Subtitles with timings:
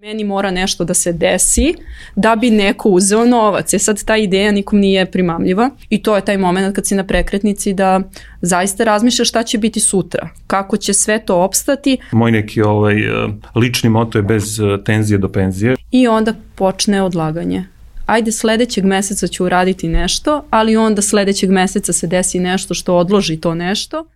[0.00, 1.74] Meni mora nešto da se desi
[2.16, 3.74] da bi neko uzeo novac.
[3.74, 7.04] E sad ta ideja nikom nije primamljiva i to je taj moment kad si na
[7.04, 8.00] prekretnici da
[8.40, 11.98] zaista razmišljaš šta će biti sutra, kako će sve to opstati.
[12.12, 12.94] Moj neki ovaj,
[13.54, 15.76] lični moto je bez eh, tenzije do penzije.
[15.90, 17.64] I onda počne odlaganje
[18.06, 23.36] ajde sledećeg meseca ću uraditi nešto, ali onda sledećeg meseca se desi nešto što odloži
[23.36, 24.06] to nešto.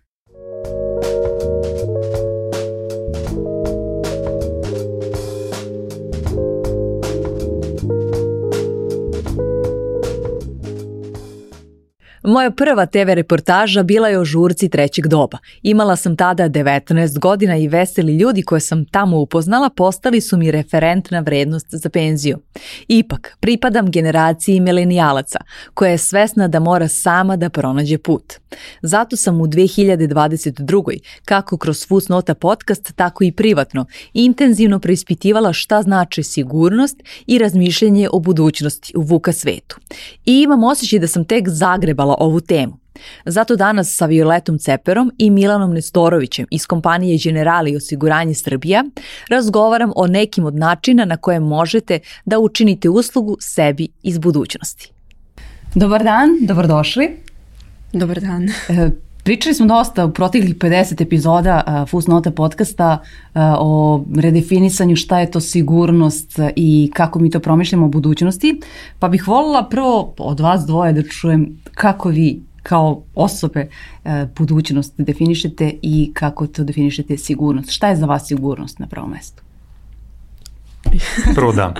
[12.25, 15.37] Moja prva TV reportaža bila je o žurci trećeg doba.
[15.63, 20.51] Imala sam tada 19 godina i veseli ljudi koje sam tamo upoznala postali su mi
[20.51, 22.37] referentna vrednost za penziju.
[22.87, 25.39] Ipak, pripadam generaciji milenijalaca,
[25.73, 28.33] koja je svesna da mora sama da pronađe put.
[28.81, 30.99] Zato sam u 2022.
[31.25, 38.19] kako kroz Fusnota podcast, tako i privatno, intenzivno preispitivala šta znači sigurnost i razmišljanje o
[38.19, 39.77] budućnosti u VUKA svetu.
[40.25, 42.77] I imam osjećaj da sam tek zagrebala ovu temu.
[43.25, 48.83] Zato danas sa Violetom Ceperom i Milanom Nestorovićem iz kompanije Generali osiguranje Srbija
[49.29, 54.91] razgovaram o nekim od načina na koje možete da učinite uslugu sebi iz budućnosti.
[55.75, 57.17] Dobar dan, dobrodošli.
[57.93, 58.47] Dobar dan.
[59.25, 65.31] Pričali smo dosta u proteklih 50 epizoda uh, Fusnota podcasta uh, o redefinisanju šta je
[65.31, 68.59] to sigurnost i kako mi to promišljamo u budućnosti,
[68.99, 73.67] pa bih volila prvo od vas dvoje da čujem kako vi kao osobe
[74.03, 77.69] uh, budućnost definišete i kako to definišete sigurnost.
[77.69, 79.43] Šta je za vas sigurnost na prvom mestu?
[81.35, 81.73] Prvo da.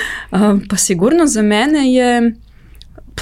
[0.70, 2.34] pa sigurnost za mene je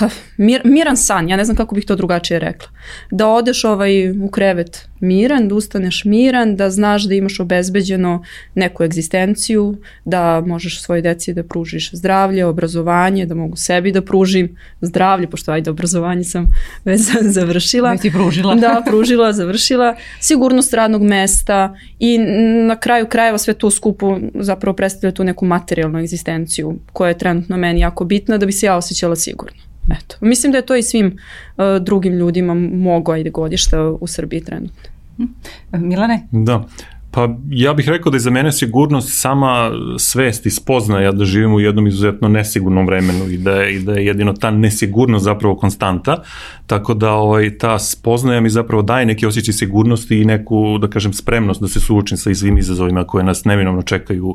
[0.01, 2.69] pa, mir, miran san, ja ne znam kako bih to drugačije rekla.
[3.11, 8.23] Da odeš ovaj u krevet miran, da ustaneš miran, da znaš da imaš obezbeđeno
[8.55, 14.57] neku egzistenciju, da možeš svoje deci da pružiš zdravlje, obrazovanje, da mogu sebi da pružim
[14.81, 16.47] zdravlje, pošto ajde obrazovanje sam
[16.85, 17.91] već završila.
[17.91, 18.55] Već ti pružila.
[18.55, 19.97] Da, pružila, završila.
[20.21, 22.19] Sigurnost radnog mesta i
[22.67, 27.57] na kraju krajeva sve to skupo zapravo predstavlja tu neku materijalnu egzistenciju koja je trenutno
[27.57, 29.70] meni jako bitna da bi se ja osjećala sigurno.
[29.91, 30.17] Eto.
[30.21, 34.91] Mislim da je to i svim uh, drugim ljudima mogo ajde godišta u Srbiji trenutno.
[35.17, 35.25] Hm?
[35.73, 36.27] Milane?
[36.31, 36.65] Da.
[37.11, 41.55] Pa ja bih rekao da je za mene sigurnost sama svest i spoznaja da živimo
[41.55, 45.57] u jednom izuzetno nesigurnom vremenu i da je, i da je jedino ta nesigurnost zapravo
[45.57, 46.23] konstanta,
[46.67, 51.13] tako da ovaj, ta spoznaja mi zapravo daje neki osjećaj sigurnosti i neku, da kažem,
[51.13, 54.35] spremnost da se suočim sa svim izazovima koje nas neminovno čekaju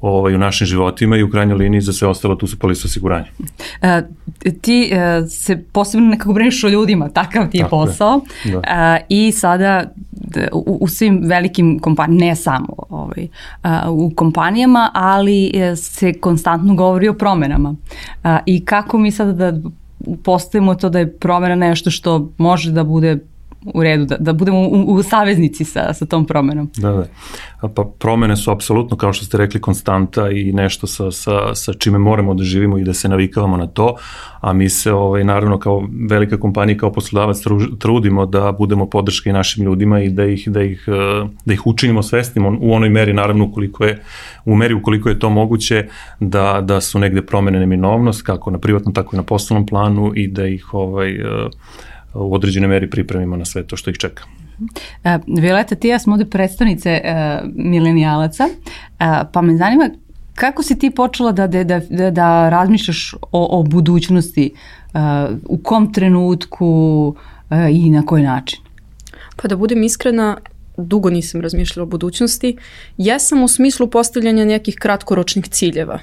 [0.00, 3.26] ovaj, u našim životima i u krajnjoj liniji za sve ostalo tu su polisa osiguranja.
[3.82, 4.02] E,
[4.60, 8.52] ti e, se posebno nekako brineš o ljudima, takav ti je Tako posao je.
[8.52, 8.60] Da.
[8.60, 9.92] E, i sada
[10.52, 13.28] u, u svim velikim kompanijama, ne samo ovaj,
[13.88, 17.74] u kompanijama, ali e, se konstantno govori o promenama.
[18.46, 19.58] I kako mi sada da
[20.22, 23.18] postavimo to da je promena nešto što može da bude
[23.64, 26.70] u redu, da, da budemo u, u saveznici sa, sa tom promenom.
[26.76, 27.06] Da, da.
[27.68, 31.98] Pa promene su apsolutno, kao što ste rekli, konstanta i nešto sa, sa, sa čime
[31.98, 33.94] moramo da živimo i da se navikavamo na to,
[34.40, 37.38] a mi se, ovaj, naravno, kao velika kompanija, kao poslodavac
[37.78, 40.84] trudimo da budemo podrška i našim ljudima i da ih, da ih,
[41.44, 44.02] da ih učinimo svesnim u onoj meri, naravno, ukoliko je,
[44.44, 45.88] u meri ukoliko je to moguće,
[46.20, 50.28] da, da su negde promene neminovnost, kako na privatnom, tako i na poslovnom planu i
[50.28, 51.18] da ih ovaj,
[52.14, 54.24] u određenoj meri pripremimo na sve to što ih čeka.
[54.58, 59.90] Uh, Violeta, ti ja smo ovde predstavnice uh, milenijalaca, uh, pa me zanima
[60.34, 64.52] kako si ti počela da, da, da, da razmišljaš o, o budućnosti,
[64.94, 65.00] uh,
[65.44, 66.66] u kom trenutku
[67.50, 68.58] uh, i na koji način?
[69.36, 70.36] Pa da budem iskrena,
[70.76, 72.56] dugo nisam razmišljala o budućnosti.
[72.96, 75.98] Jesam u smislu postavljanja nekih kratkoročnih ciljeva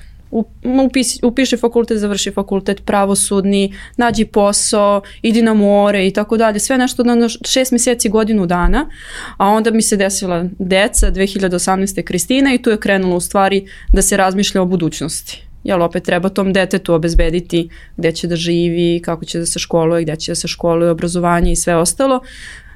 [0.85, 6.59] upis, upiši fakultet, završi fakultet, pravosudni, nađi posao, idi na more i tako dalje.
[6.59, 8.89] Sve nešto na šest meseci, godinu dana,
[9.37, 12.03] a onda mi se desila deca, 2018.
[12.03, 16.29] Kristina i tu je krenulo u stvari da se razmišlja o budućnosti jel opet treba
[16.29, 20.35] tom detetu obezbediti gde će da živi, kako će da se školuje, gde će da
[20.35, 22.21] se školuje, obrazovanje i sve ostalo,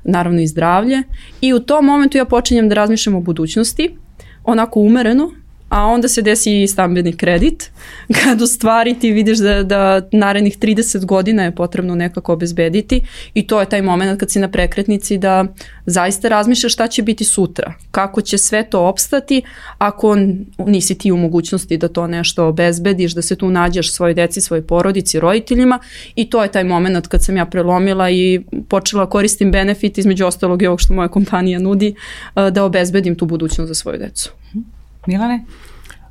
[0.04, 1.04] naravno i zdravlje.
[1.42, 3.96] I u tom momentu ja počinjem da razmišljam o budućnosti,
[4.44, 5.32] onako umereno,
[5.70, 7.72] a onda se desi i stambeni kredit,
[8.24, 13.02] kad u stvari ti vidiš da, da narednih 30 godina je potrebno nekako obezbediti
[13.34, 15.46] i to je taj moment kad si na prekretnici da
[15.86, 19.42] zaista razmišljaš šta će biti sutra, kako će sve to opstati
[19.78, 20.18] ako
[20.58, 24.68] nisi ti u mogućnosti da to nešto obezbediš, da se tu nađeš svojoj deci, svojoj
[24.68, 25.80] porodici, roditeljima
[26.16, 30.62] i to je taj moment kad sam ja prelomila i počela koristim benefit između ostalog
[30.62, 31.96] i ovog što moja kompanija nudi
[32.52, 34.32] da obezbedim tu budućnost za svoju decu.
[35.08, 35.46] Milane?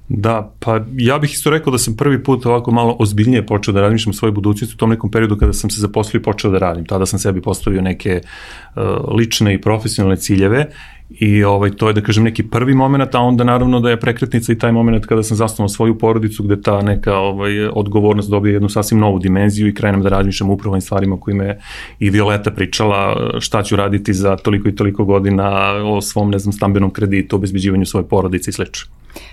[0.08, 3.80] Da, pa ja bih isto rekao da sam prvi put ovako malo ozbiljnije počeo da
[3.80, 6.58] razmišljam o svojoj budućnosti u tom nekom periodu kada sam se zaposlio i počeo da
[6.58, 6.84] radim.
[6.84, 8.82] Tada sam sebi postavio neke uh,
[9.16, 10.70] lične i profesionalne ciljeve
[11.10, 14.52] i ovaj, to je da kažem neki prvi moment, a onda naravno da je prekretnica
[14.52, 18.68] i taj moment kada sam zasnovao svoju porodicu gde ta neka ovaj, odgovornost dobije jednu
[18.68, 21.60] sasvim novu dimenziju i krenem da razmišljam upravo ovim stvarima kojima je
[21.98, 26.52] i Violeta pričala šta ću raditi za toliko i toliko godina o svom, ne znam,
[26.52, 28.90] stambenom kreditu, obezbeđivanju svoje porodice i slično.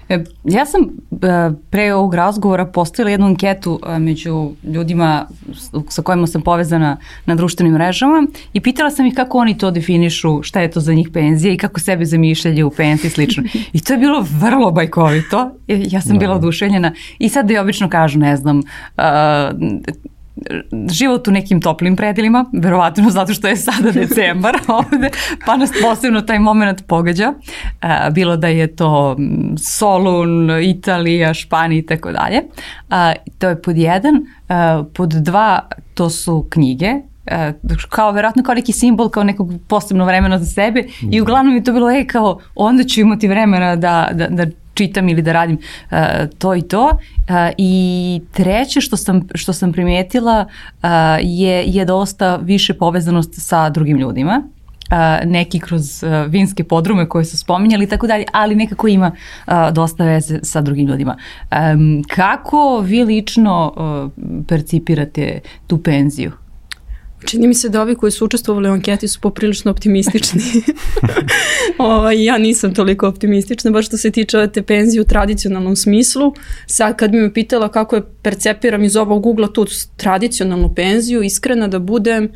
[0.09, 5.27] E, ja sam e, pre ovog razgovora postavila jednu anketu e, među ljudima
[5.89, 10.43] sa kojima sam povezana na društvenim mrežama i pitala sam ih kako oni to definišu,
[10.43, 13.43] šta je to za njih penzija i kako sebe zamišljaju u penziji i slično.
[13.73, 15.51] I to je bilo vrlo bajkovito.
[15.67, 16.39] Ja sam bila da.
[16.39, 18.61] oduševljena i sad da je obično kažu, ne znam,
[20.91, 25.09] život u nekim toplim predilima, verovatno zato što je sada decembar ovde,
[25.45, 27.33] pa nas posebno taj moment pogađa.
[28.11, 29.17] Bilo da je to
[29.57, 32.41] Solun, Italija, Španija i tako dalje.
[33.37, 34.25] To je pod jedan.
[34.93, 36.93] Pod dva, to su knjige,
[37.89, 41.73] kao verovatno kao neki simbol, kao nekog posebno vremena za sebe i uglavnom je to
[41.73, 44.45] bilo, e, kao onda ću imati vremena da, da, da
[44.75, 45.57] čitam ili da radim
[45.91, 45.97] uh,
[46.37, 46.85] to i to.
[46.85, 50.89] Uh, I treće što sam, što sam primetila uh,
[51.21, 54.43] je, je dosta više povezanost sa drugim ljudima.
[54.91, 59.11] Uh, neki kroz uh, vinske podrume koje su spominjali i tako dalje, ali nekako ima
[59.47, 61.17] uh, dosta veze sa drugim ljudima.
[61.51, 64.11] Um, kako vi lično uh,
[64.47, 66.31] percipirate tu penziju?
[67.25, 70.41] Čini mi se da ovi koji su učestvovali u anketi su poprilično optimistični.
[71.77, 76.33] o, ovaj, ja nisam toliko optimistična, baš što se tiče te penzije u tradicionalnom smislu.
[76.67, 79.65] Sad kad bi me pitala kako je percepiram iz ovog Google tu
[79.97, 82.29] tradicionalnu penziju, iskrena da budem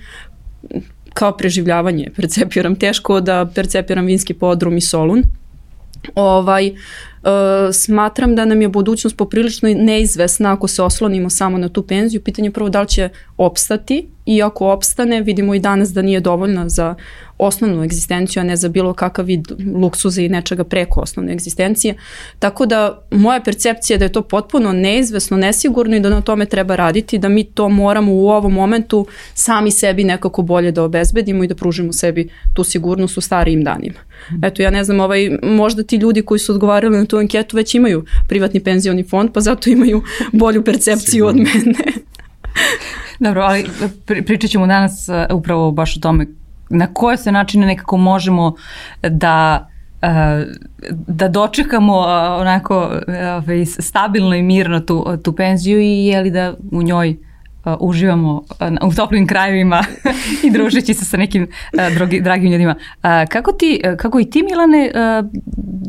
[1.14, 2.76] kao preživljavanje percepiram.
[2.76, 5.24] Teško da percepiram vinski podrum i solun.
[6.16, 6.74] Ovaj,
[7.24, 12.22] Uh, smatram da nam je budućnost poprilično neizvesna ako se oslonimo samo na tu penziju.
[12.22, 16.20] Pitanje je prvo da li će opstati i ako opstane, vidimo i danas da nije
[16.20, 16.96] dovoljna za
[17.38, 21.96] osnovnu egzistenciju, a ne za bilo kakav vid luksuza i nečega preko osnovne egzistencije.
[22.40, 26.46] Tako da moja percepcija je da je to potpuno neizvesno, nesigurno i da na tome
[26.46, 31.44] treba raditi, da mi to moramo u ovom momentu sami sebi nekako bolje da obezbedimo
[31.44, 34.00] i da pružimo sebi tu sigurnost u starijim danima.
[34.44, 37.76] Eto, ja ne znam, ovaj, možda ti ljudi koji su odgovarali na tu anketu već
[37.76, 42.00] imaju privatni penzioni fond, pa zato imaju bolju percepciju od mene.
[43.20, 43.70] Dobro, ali
[44.06, 46.26] pričat ćemo danas uh, upravo baš o tome
[46.70, 48.56] na koje se načine nekako možemo
[49.02, 49.68] da
[50.02, 50.08] uh,
[50.92, 52.06] da dočekamo uh,
[52.40, 52.76] onako
[53.38, 57.18] ovaj, stabilno i mirno tu, tu penziju i je li da u njoj
[57.66, 59.84] uh, uživamo uh, u toplim krajevima
[60.46, 62.76] i družeći se sa nekim uh, drogi, dragim ljudima.
[62.80, 65.30] Uh, kako, ti, uh, kako i ti Milane uh,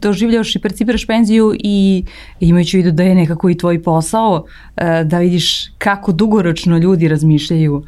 [0.03, 2.05] doživljaš i percipiraš penziju i
[2.41, 7.75] imajući vidu da je nekako i tvoj posao uh, da vidiš kako dugoročno ljudi razmišljaju
[7.75, 7.85] uh,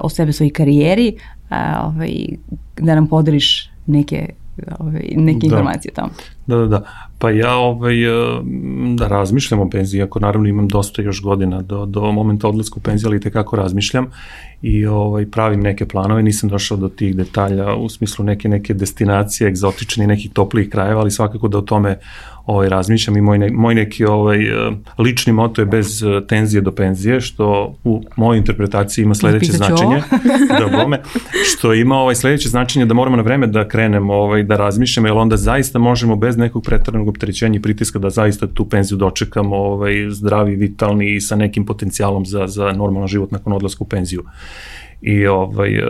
[0.00, 1.16] o sebe, svojoj karijeri,
[1.50, 2.26] uh, ovaj,
[2.76, 4.28] da nam podeliš neke
[4.78, 5.46] ovaj, neke da.
[5.46, 6.10] informacije tamo.
[6.46, 7.05] Da, da, da.
[7.18, 7.96] Pa ja ovaj,
[8.96, 12.80] da razmišljam o penziji, ako naravno imam dosta još godina do, do momenta odlaska u
[12.80, 14.06] penziju, ali tekako razmišljam
[14.62, 19.48] i ovaj, pravim neke planove, nisam došao do tih detalja u smislu neke neke destinacije,
[19.48, 21.98] egzotični, nekih toplih krajeva, ali svakako da o tome
[22.46, 23.16] ovaj, razmišljam.
[23.16, 27.20] I moj, ne, moj neki ovaj, e, lični moto je bez e, tenzije do penzije,
[27.20, 30.02] što u mojoj interpretaciji ima sledeće značenje.
[30.60, 31.00] da bome,
[31.44, 35.16] što ima ovaj sledeće značenje da moramo na vreme da krenemo ovaj, da razmišljamo, jer
[35.16, 36.62] onda zaista možemo bez nekog
[37.06, 41.66] pretrednog opterećenja i pritiska da zaista tu penziju dočekamo ovaj, zdravi, vitalni i sa nekim
[41.66, 44.24] potencijalom za, za normalan život nakon odlaska u penziju
[45.00, 45.86] i ovaj, e,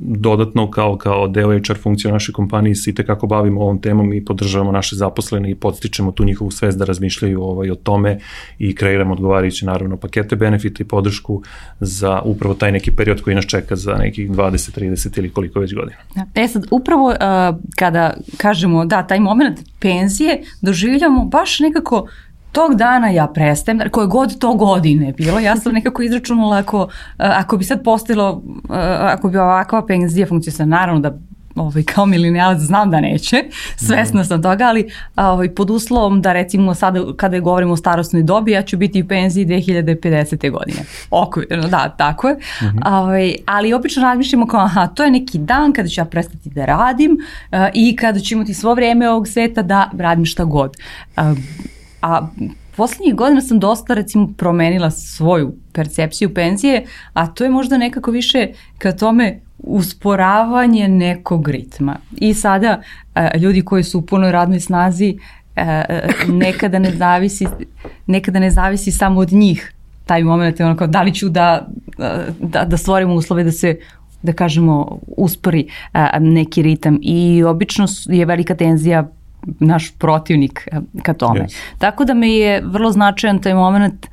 [0.00, 4.24] dodatno kao, kao deo HR funkcije naše kompanije se i tekako bavimo ovom temom i
[4.24, 8.18] podržavamo naše zaposlene i podstičemo tu njihovu svest da razmišljaju ovaj, o tome
[8.58, 11.42] i kreiramo odgovarajuće naravno pakete benefita i podršku
[11.80, 15.74] za upravo taj neki period koji nas čeka za nekih 20, 30 ili koliko već
[15.74, 15.98] godina.
[16.14, 16.42] Da.
[16.42, 17.16] E sad, upravo uh,
[17.76, 22.06] kada kažemo da, taj moment penzije doživljamo baš nekako
[22.52, 27.56] tog dana ja prestajem, koje god to godine bilo, ja sam nekako izračunala ako, ako
[27.56, 28.42] bi sad postalo,
[29.00, 31.18] ako bi ovakva penzija funkcija, naravno da
[31.54, 33.44] ovaj, kao milenijalac znam da neće,
[33.76, 38.52] svesna sam toga, ali ovaj, pod uslovom da recimo sada kada govorimo o starostnoj dobi,
[38.52, 40.50] ja ću biti u penziji 2050.
[40.50, 40.78] godine.
[41.10, 42.34] Okvirno, da, tako je.
[42.34, 42.78] Mhm.
[42.78, 43.00] -huh.
[43.00, 46.64] ovaj, ali obično razmišljamo kao, aha, to je neki dan kada ću ja prestati da
[46.64, 50.76] radim uh, i kada ću imati svo vreme ovog sveta da radim šta god.
[51.16, 51.38] Uh,
[52.02, 52.28] a
[52.76, 58.48] poslednjih godina sam dosta recimo promenila svoju percepciju penzije, a to je možda nekako više
[58.78, 61.96] ka tome usporavanje nekog ritma.
[62.16, 62.82] I sada
[63.14, 65.18] a, ljudi koji su u punoj radnoj snazi
[66.28, 67.46] nekada ne zavisi,
[68.06, 69.72] nekada ne zavisi samo od njih
[70.06, 71.66] taj moment, ono kao da li ću da,
[72.40, 73.78] da, da stvorim uslove da se
[74.22, 79.08] da kažemo uspori a, neki ritam i obično je velika tenzija
[79.60, 80.68] naš protivnik
[81.02, 81.40] ka tome.
[81.40, 81.56] Yes.
[81.78, 84.06] Tako da me je vrlo značajan taj moment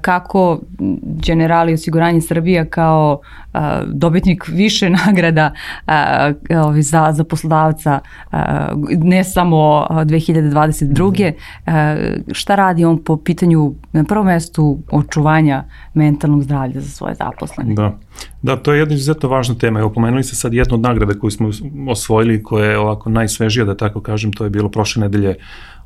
[0.00, 0.60] kako
[1.02, 3.20] generali osiguranje Srbija kao
[3.52, 5.52] a, dobitnik više nagrada
[5.86, 11.32] a, a, za, za poslodavca a, ne samo 2022.
[11.66, 11.96] A,
[12.32, 17.74] šta radi on po pitanju na prvom mestu očuvanja mentalnog zdravlja za svoje zaposlene?
[17.74, 17.98] Da.
[18.42, 19.80] Da, to je jedna izuzetno važna tema.
[19.80, 21.50] Evo, pomenuli ste sad jednu od nagrada koju smo
[21.88, 25.34] osvojili, koja je ovako najsvežija, da tako kažem, to je bilo prošle nedelje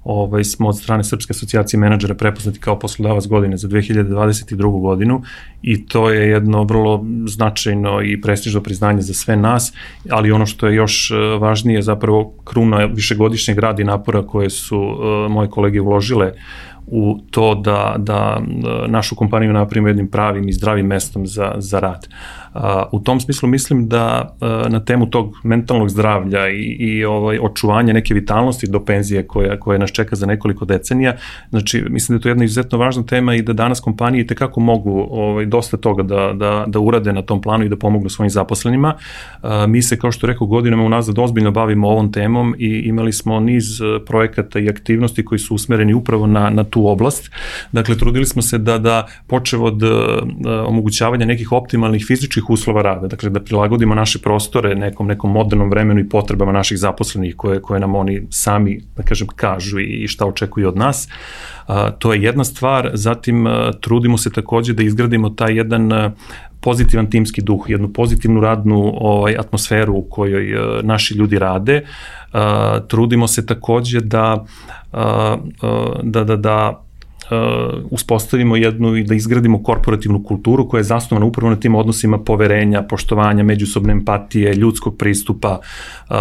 [0.08, 4.80] ovaj, smo od strane Srpske asocijacije menadžera prepoznati kao poslodavac godine za 2022.
[4.80, 5.22] godinu
[5.62, 9.72] i to je jedno vrlo značajno i prestižno priznanje za sve nas,
[10.10, 14.78] ali ono što je još e, važnije zapravo kruna višegodišnjeg rada i napora koje su
[14.78, 16.32] uh, moje kolege uložile
[16.90, 18.40] u to da, da
[18.88, 22.08] našu kompaniju napravimo jednim pravim i zdravim mestom za, za rad.
[22.92, 24.36] U tom smislu mislim da
[24.68, 29.78] na temu tog mentalnog zdravlja i, i ovaj, očuvanja neke vitalnosti do penzije koja, koja
[29.78, 31.16] nas čeka za nekoliko decenija,
[31.50, 35.06] znači mislim da je to jedna izuzetno važna tema i da danas kompanije tekako mogu
[35.10, 38.94] ovaj, dosta toga da, da, da urade na tom planu i da pomognu svojim zaposlenima.
[39.68, 43.80] Mi se, kao što rekao, godinama unazad ozbiljno bavimo ovom temom i imali smo niz
[43.80, 47.30] e, projekata i aktivnosti koji su usmereni upravo na, na tu oblast.
[47.72, 49.86] Dakle, trudili smo se da, da počevo od e,
[50.66, 56.00] omogućavanja nekih optimalnih fizičkih uslova rada, dakle da prilagodimo naše prostore nekom nekom modernom vremenu
[56.00, 60.68] i potrebama naših zaposlenih koje, koje nam oni sami, da kažem, kažu i šta očekuju
[60.68, 61.08] od nas.
[61.08, 61.57] A,
[61.98, 63.46] to je jedna stvar, zatim
[63.80, 66.12] trudimo se takođe da izgradimo taj jedan
[66.60, 71.84] pozitivan timski duh, jednu pozitivnu radnu ovaj atmosferu u kojoj naši ljudi rade.
[72.32, 74.44] A, trudimo se takođe da
[74.92, 75.36] a,
[76.02, 76.84] da da da
[77.30, 82.18] uh, uspostavimo jednu i da izgradimo korporativnu kulturu koja je zasnovana upravo na tim odnosima
[82.18, 85.60] poverenja, poštovanja, međusobne empatije, ljudskog pristupa.
[86.10, 86.16] Uh,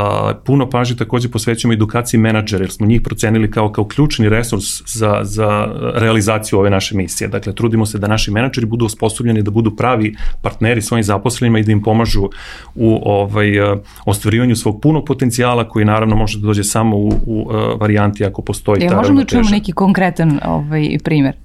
[0.45, 5.19] puno pažnje takođe posvećujemo edukaciji menadžera, jer smo njih procenili kao, kao ključni resurs za,
[5.23, 7.27] za realizaciju ove naše misije.
[7.27, 11.63] Dakle, trudimo se da naši menadžeri budu osposobljeni da budu pravi partneri svojim zaposlenima i
[11.63, 12.29] da im pomažu
[12.75, 17.47] u ovaj, uh, ostvarivanju svog punog potencijala koji naravno može da dođe samo u, u
[17.79, 21.35] varijanti ako postoji je, ta možemo da čujemo neki konkretan ovaj, primer?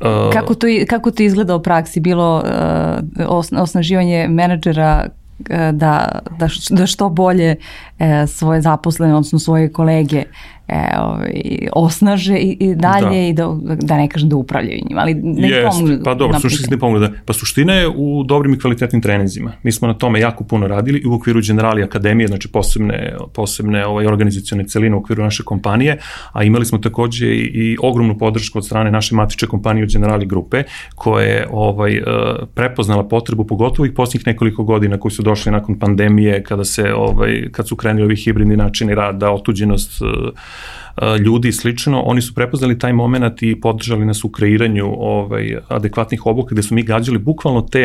[0.00, 2.00] Uh, kako, to, kako to izgleda u praksi?
[2.00, 2.42] Bilo
[3.18, 10.24] uh, osnaživanje menadžera uh, da, da, da što bolje uh, svoje zaposlene, odnosno svoje kolege
[10.68, 11.32] e, ovaj,
[11.72, 13.16] osnaže i, i dalje da.
[13.16, 16.04] i da, da ne kažem da upravljaju njima, ali ne Jest, pomogu.
[16.04, 19.52] Pa dobro, suštinski ne pomogu da, pa suština je u dobrim i kvalitetnim treninzima.
[19.62, 23.86] Mi smo na tome jako puno radili i u okviru Generali Akademije, znači posebne, posebne
[23.86, 25.98] ovaj, organizacione celine u okviru naše kompanije,
[26.32, 30.62] a imali smo takođe i, i ogromnu podršku od strane naše matiče kompanije Generali grupe,
[30.94, 32.02] koja je ovaj, e,
[32.54, 37.48] prepoznala potrebu, pogotovo i posljednjih nekoliko godina koji su došli nakon pandemije, kada se ovaj,
[37.52, 40.32] kad su krenuli ovi hibridni načini rada, otuđenost E,
[41.24, 46.26] ljudi i slično, oni su prepoznali taj moment i podržali nas u kreiranju ovaj, adekvatnih
[46.26, 47.78] obuka gde su mi gađali bukvalno te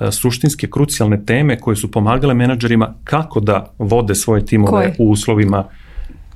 [0.00, 4.94] e, suštinske, krucijalne teme koje su pomagale menadžerima kako da vode svoje timove koje?
[4.98, 5.64] u uslovima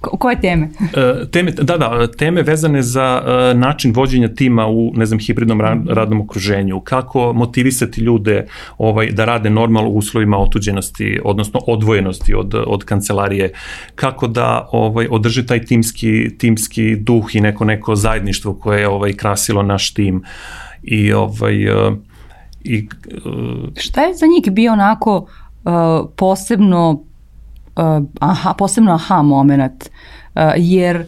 [0.01, 0.69] Koje teme?
[0.97, 5.61] E, teme, da, da, teme vezane za uh, način vođenja tima u, ne znam, hibridnom
[5.89, 8.47] radnom okruženju, kako motivisati ljude
[8.79, 13.53] ovaj, da rade normalno u uslovima otuđenosti, odnosno odvojenosti od, od kancelarije,
[13.95, 19.13] kako da ovaj, održi taj timski, timski duh i neko neko zajedništvo koje je ovaj,
[19.13, 20.23] krasilo naš tim.
[20.83, 21.95] I ovaj, uh,
[22.65, 22.89] i,
[23.25, 25.73] uh, Šta je za njih bio onako uh,
[26.17, 27.08] posebno
[28.21, 29.91] aha, posebno aha moment,
[30.35, 31.07] uh, jer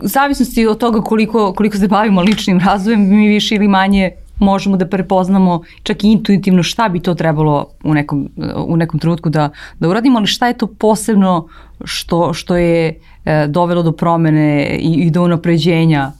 [0.00, 4.88] zavisnosti od toga koliko, koliko se bavimo ličnim razvojem, mi više ili manje možemo da
[4.88, 8.30] prepoznamo čak i intuitivno šta bi to trebalo u nekom,
[8.66, 11.48] u nekom trenutku da, da uradimo, ali šta je to posebno
[11.84, 16.12] što, što je e, dovelo do promene i, i do unapređenja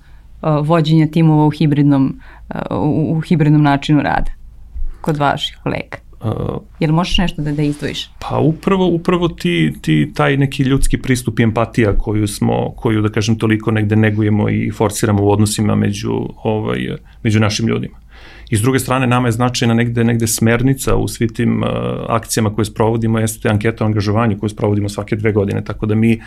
[0.62, 2.20] vođenja timova u hibridnom,
[2.70, 4.32] u, u hibridnom načinu rada
[5.00, 6.09] kod vaših kolega?
[6.24, 8.10] Uh, Jel možeš nešto da, da izdvojiš?
[8.18, 13.08] Pa upravo, upravo ti, ti, taj neki ljudski pristup i empatija koju smo, koju da
[13.08, 16.12] kažem toliko negde negujemo i forsiramo u odnosima među,
[16.44, 16.88] ovaj,
[17.22, 17.99] među našim ljudima.
[18.50, 21.68] I s druge strane, nama je značajna negde, negde smernica u svi tim uh,
[22.08, 26.20] akcijama koje sprovodimo, jeste anketa o angažovanju koju sprovodimo svake dve godine, tako da mi,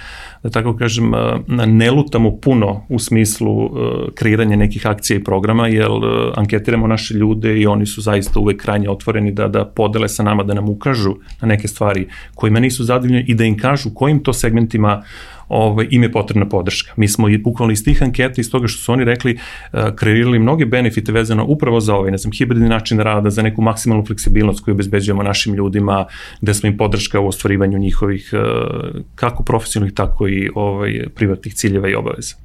[0.43, 3.71] da tako kažem, uh, ne lutamo puno u smislu uh,
[4.15, 6.03] kreiranja nekih akcija i programa, jer uh,
[6.35, 10.43] anketiramo naše ljude i oni su zaista uvek krajnje otvoreni da, da podele sa nama,
[10.43, 14.33] da nam ukažu na neke stvari kojima nisu zadovoljni i da im kažu kojim to
[14.33, 15.03] segmentima
[15.53, 16.93] ovaj, im je potrebna podrška.
[16.95, 19.37] Mi smo i bukvalno iz tih anketa, iz toga što su oni rekli,
[19.95, 24.05] kreirali mnoge benefite vezano upravo za ovaj, ne znam, hibridni način rada, za neku maksimalnu
[24.05, 26.05] fleksibilnost koju obezbeđujemo našim ljudima,
[26.41, 28.33] gde smo im podrška u ostvarivanju njihovih
[29.15, 32.35] kako profesionalnih, tako i ovaj, privatnih ciljeva i obaveza.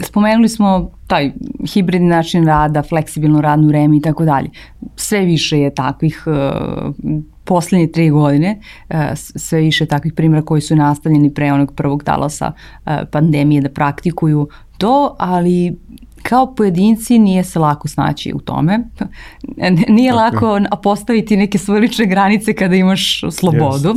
[0.00, 1.32] Spomenuli smo taj
[1.74, 4.48] hibridni način rada, fleksibilno radno vreme i tako dalje.
[4.96, 6.34] Sve više je takvih uh,
[7.48, 12.52] poslednje tri godine, uh, sve više takvih primjera koji su nastavljeni pre onog prvog talasa
[12.52, 15.76] uh, pandemije da praktikuju to, ali
[16.22, 18.78] kao pojedinci nije se lako snaći u tome.
[19.88, 23.94] Nije lako postaviti neke svoje lične granice kada imaš slobodu.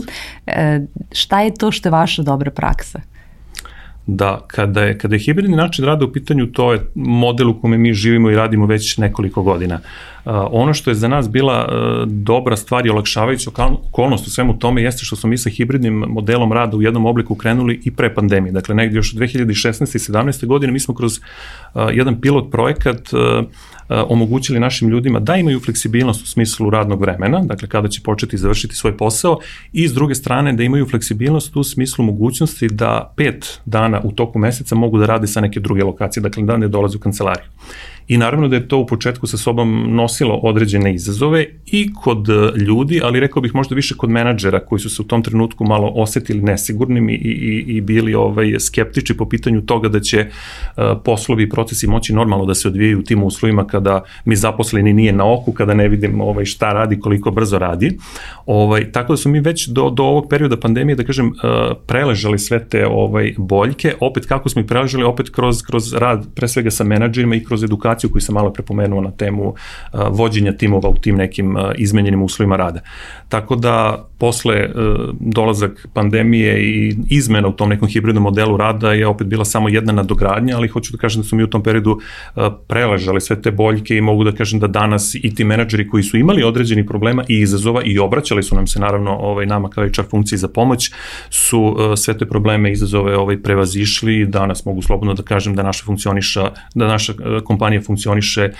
[0.47, 0.87] Yes.
[1.11, 3.10] Šta je to što je vaša dobra praksa?
[4.07, 7.77] Da kada je, kada je hibridni način rada u pitanju, to je model u kome
[7.77, 9.79] mi živimo i radimo već nekoliko godina.
[10.25, 13.49] Uh, ono što je za nas bila uh, dobra stvar i olakšavajuća
[13.89, 17.35] okolnost u svemu tome jeste što smo mi sa hibridnim modelom rada u jednom obliku
[17.35, 18.51] krenuli i pre pandemije.
[18.51, 19.95] Dakle, negdje još 2016.
[19.95, 20.45] i 17.
[20.45, 22.99] godine mi smo kroz uh, jedan pilot projekat
[24.07, 28.75] omogućili našim ljudima da imaju fleksibilnost u smislu radnog vremena, dakle kada će početi završiti
[28.75, 29.39] svoj posao
[29.73, 34.39] i s druge strane da imaju fleksibilnost u smislu mogućnosti da pet dana u toku
[34.39, 37.47] meseca mogu da rade sa neke druge lokacije, dakle da ne dolaze u kancelariju.
[38.07, 42.33] I naravno da je to u početku sa sobom nosilo određene izazove i kod e,
[42.57, 45.91] ljudi, ali rekao bih možda više kod menadžera koji su se u tom trenutku malo
[45.95, 51.43] osetili nesigurnim i, i, i bili ovaj, skeptični po pitanju toga da će uh, poslovi
[51.43, 55.33] i procesi moći normalno da se odvijaju u tim uslovima kada mi zaposleni nije na
[55.33, 57.97] oku, kada ne vidimo ovaj, šta radi, koliko brzo radi.
[58.45, 61.33] Ovaj, tako da su mi već do, do ovog perioda pandemije, da kažem, uh,
[61.87, 66.47] preležali sve te ovaj, boljke, opet kako smo ih preležali, opet kroz, kroz rad pre
[66.47, 70.51] svega sa menadžerima i kroz edukaciju edukaciju koju sam malo prepomenuo na temu uh, vođenja
[70.51, 72.79] timova u tim nekim uh, izmenjenim uslovima rada.
[73.29, 79.07] Tako da posle uh, dolazak pandemije i izmena u tom nekom hibridnom modelu rada je
[79.07, 81.99] opet bila samo jedna nadogradnja, ali hoću da kažem da su mi u tom periodu
[82.67, 86.17] preležali sve te boljke i mogu da kažem da danas i ti menadžeri koji su
[86.17, 90.03] imali određeni problema i izazova i obraćali su nam se naravno ovaj, nama kao HR
[90.09, 90.91] funkciji za pomoć,
[91.29, 95.63] su sve te probleme i izazove ovaj, prevazišli i danas mogu slobodno da kažem da
[95.63, 97.13] naša funkcioniša, da naša
[97.43, 98.51] kompanija funkcioniše e,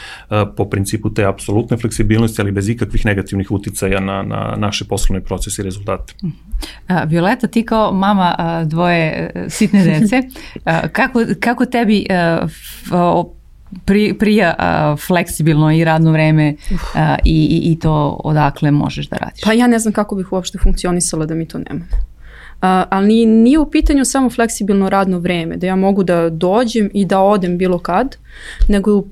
[0.58, 5.62] po principu te apsolutne fleksibilnosti, ali bez ikakvih negativnih uticaja na, na naše poslovne procese
[5.62, 6.14] i rezultate.
[7.08, 10.22] Violeta, ti kao mama dvoje e, sitne dece,
[10.92, 12.38] kako, kako tebi e,
[13.86, 16.56] pri, prija a, fleksibilno i radno vreme
[16.96, 19.42] a, i, i, i to odakle možeš da radiš?
[19.44, 22.11] Pa ja ne znam kako bih uopšte funkcionisala da mi to nemamo
[22.62, 27.20] ali nije u pitanju samo fleksibilno radno vreme, da ja mogu da dođem i da
[27.20, 28.18] odem bilo kad,
[28.68, 29.04] nego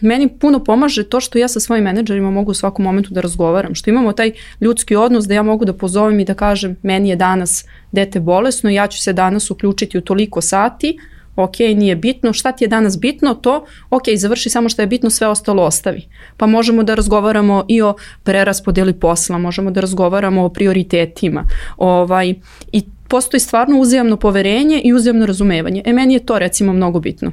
[0.00, 3.74] meni puno pomaže to što ja sa svojim menadžerima mogu u svakom momentu da razgovaram,
[3.74, 7.16] što imamo taj ljudski odnos da ja mogu da pozovem i da kažem meni je
[7.16, 10.98] danas dete bolesno, ja ću se danas uključiti u toliko sati,
[11.36, 15.10] ok, nije bitno, šta ti je danas bitno, to, ok, završi samo što je bitno,
[15.10, 16.02] sve ostalo ostavi.
[16.36, 21.44] Pa možemo da razgovaramo i o preraspodeli posla, možemo da razgovaramo o prioritetima,
[21.76, 22.34] ovaj,
[22.72, 25.82] i postoji stvarno uzajamno poverenje i uzajamno razumevanje.
[25.84, 27.32] E, meni je to recimo mnogo bitno.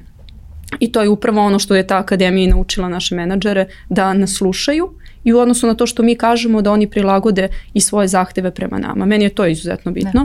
[0.79, 4.93] I to je upravo ono što je ta akademija naučila naše menadžere da nas slušaju
[5.23, 8.77] i u odnosu na to što mi kažemo da oni prilagode i svoje zahteve prema
[8.77, 9.05] nama.
[9.05, 10.21] Meni je to izuzetno bitno.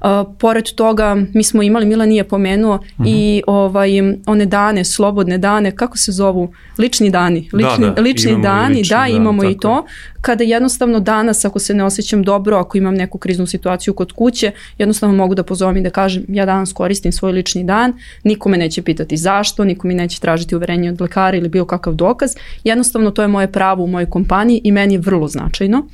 [0.00, 3.08] Uh, pored toga mi smo imali, Mila nije pomenuo, uh -huh.
[3.08, 3.90] i ovaj,
[4.26, 6.52] one dane, slobodne dane, kako se zovu?
[6.78, 7.48] Lični dani.
[7.52, 8.02] Da, lični, da, da.
[8.02, 9.86] lični dani, lični, da, imamo i to.
[10.20, 14.50] Kada jednostavno danas, ako se ne osjećam dobro, ako imam neku kriznu situaciju kod kuće,
[14.78, 17.92] jednostavno mogu da pozovem i da kažem ja danas koristim svoj lični dan,
[18.24, 21.94] niko me neće pitati zašto, niko mi neće tražiti uverenje od lekara ili bilo kakav
[21.94, 22.30] dokaz.
[22.64, 25.86] Jednostavno to je moje pravo u mojoj kompaniji kompaniji i meni je vrlo značajno.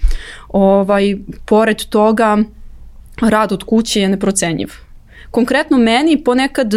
[0.48, 2.38] Ovaj, pored toga,
[3.20, 4.87] rad od kuće je neprocenjiv
[5.30, 6.72] konkretno meni ponekad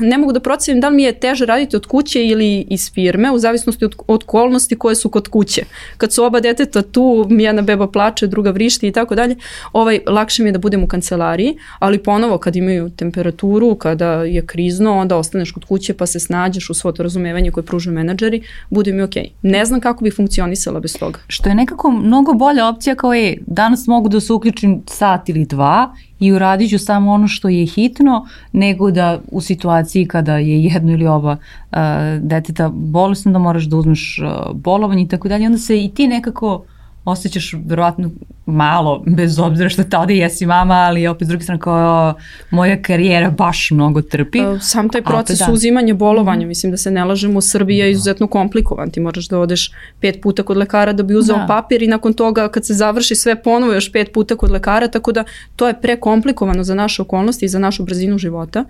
[0.00, 3.30] ne mogu da procenim da li mi je teže raditi od kuće ili iz firme,
[3.30, 5.62] u zavisnosti od, okolnosti koje su kod kuće.
[5.96, 9.36] Kad su oba deteta tu, jedna beba plače, druga vrišti i tako dalje,
[9.72, 14.46] ovaj, lakše mi je da budem u kancelariji, ali ponovo kad imaju temperaturu, kada je
[14.46, 18.92] krizno, onda ostaneš kod kuće pa se snađeš u svo razumevanje koje pružuju menadžeri, bude
[18.92, 19.22] mi okej.
[19.22, 19.30] Okay.
[19.42, 21.18] Ne znam kako bi funkcionisala bez toga.
[21.26, 25.44] Što je nekako mnogo bolja opcija kao je, danas mogu da se uključim sat ili
[25.44, 30.64] dva i uradit ću samo ono što je hitno, nego da u situaciji kada je
[30.64, 31.78] jedno ili oba uh,
[32.20, 36.08] deteta bolesno da moraš da uzmeš uh, bolovanje i tako dalje, onda se i ti
[36.08, 36.64] nekako
[37.04, 38.10] osjećaš verovatno
[38.46, 42.14] malo, bez obzira što tada jesi mama, ali opet s druge strane kao
[42.50, 44.38] moja karijera baš mnogo trpi.
[44.38, 45.52] E, sam taj proces da.
[45.52, 46.48] uzimanja bolovanja, mm.
[46.48, 47.92] mislim da se ne lažemo, Srbija je da.
[47.92, 48.90] izuzetno komplikovan.
[48.90, 51.46] Ti moraš da odeš pet puta kod lekara da bi uzeo da.
[51.46, 55.12] papir i nakon toga kad se završi sve ponovo još pet puta kod lekara, tako
[55.12, 55.24] da
[55.56, 58.64] to je prekomplikovano za naše okolnosti i za našu brzinu života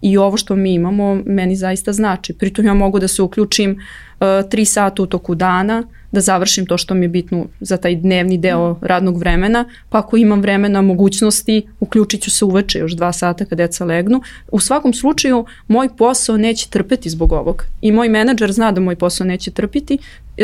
[0.00, 2.32] i ovo što mi imamo meni zaista znači.
[2.32, 4.05] Pritom ja mogu da se uključim uh,
[4.50, 8.38] tri sata u toku dana, da završim to što mi je bitno za taj dnevni
[8.38, 8.76] deo mm.
[8.80, 13.58] radnog vremena, pa ako imam vremena, mogućnosti, uključit ću se uveče još dva sata kad
[13.58, 14.22] deca legnu.
[14.52, 17.64] U svakom slučaju, moj posao neće trpeti zbog ovog.
[17.80, 19.98] I moj menadžer zna da moj posao neće trpiti,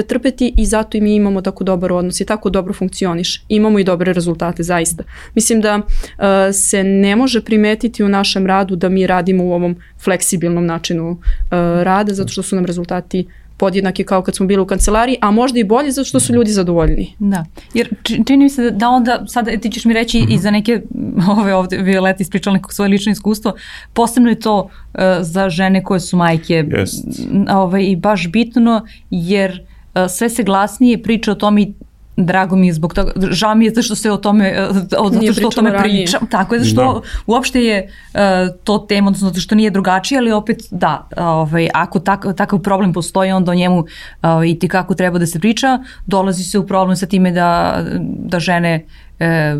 [0.07, 3.45] trpeti i zato i mi imamo tako dobar odnos i tako dobro funkcioniš.
[3.49, 5.05] Imamo i dobre rezultate, zaista.
[5.35, 5.85] Mislim da uh,
[6.53, 11.19] se ne može primetiti u našem radu da mi radimo u ovom fleksibilnom načinu uh,
[11.83, 13.27] rada, zato što su nam rezultati
[13.63, 16.51] podjednaki kao kad smo bili u kancelariji, a možda i bolje zato što su ljudi
[16.51, 17.15] zadovoljni.
[17.19, 17.45] Da,
[17.75, 17.89] jer
[18.27, 20.35] čini mi se da onda, sada ti ćeš mi reći mm -hmm.
[20.35, 20.81] i za neke,
[21.39, 23.55] ove ovde, Violeta ispričala neko svoje lično iskustvo,
[23.93, 26.91] posebno je to uh, za žene koje su majke yes.
[27.51, 29.61] ovaj, i baš bitno, jer
[29.95, 31.73] uh, sve se glasnije priča o tome i
[32.17, 35.33] drago mi je zbog toga, žao mi je zato što se o tome, e, zato
[35.33, 37.01] što o tome pričam, tako je, zato što da.
[37.27, 38.21] uopšte je uh,
[38.65, 42.93] to tema, odnosno zato što nije drugačije, ali opet da, ovaj, ako tak, takav problem
[42.93, 43.87] postoji, onda o njemu uh,
[44.47, 48.41] i ti kako treba da se priča, dolazi se u problem sa time da, da
[48.41, 48.87] žene
[49.19, 49.55] e,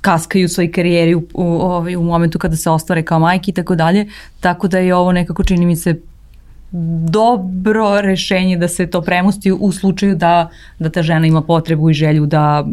[0.00, 3.54] kaskaju svoj karijeri u, u, u, ovaj, u momentu kada se ostvare kao majke i
[3.54, 4.06] tako dalje,
[4.40, 6.00] tako da je ovo nekako čini mi se
[7.08, 11.94] dobro rešenje da se to premosti u slučaju da, da ta žena ima potrebu i
[11.94, 12.66] želju da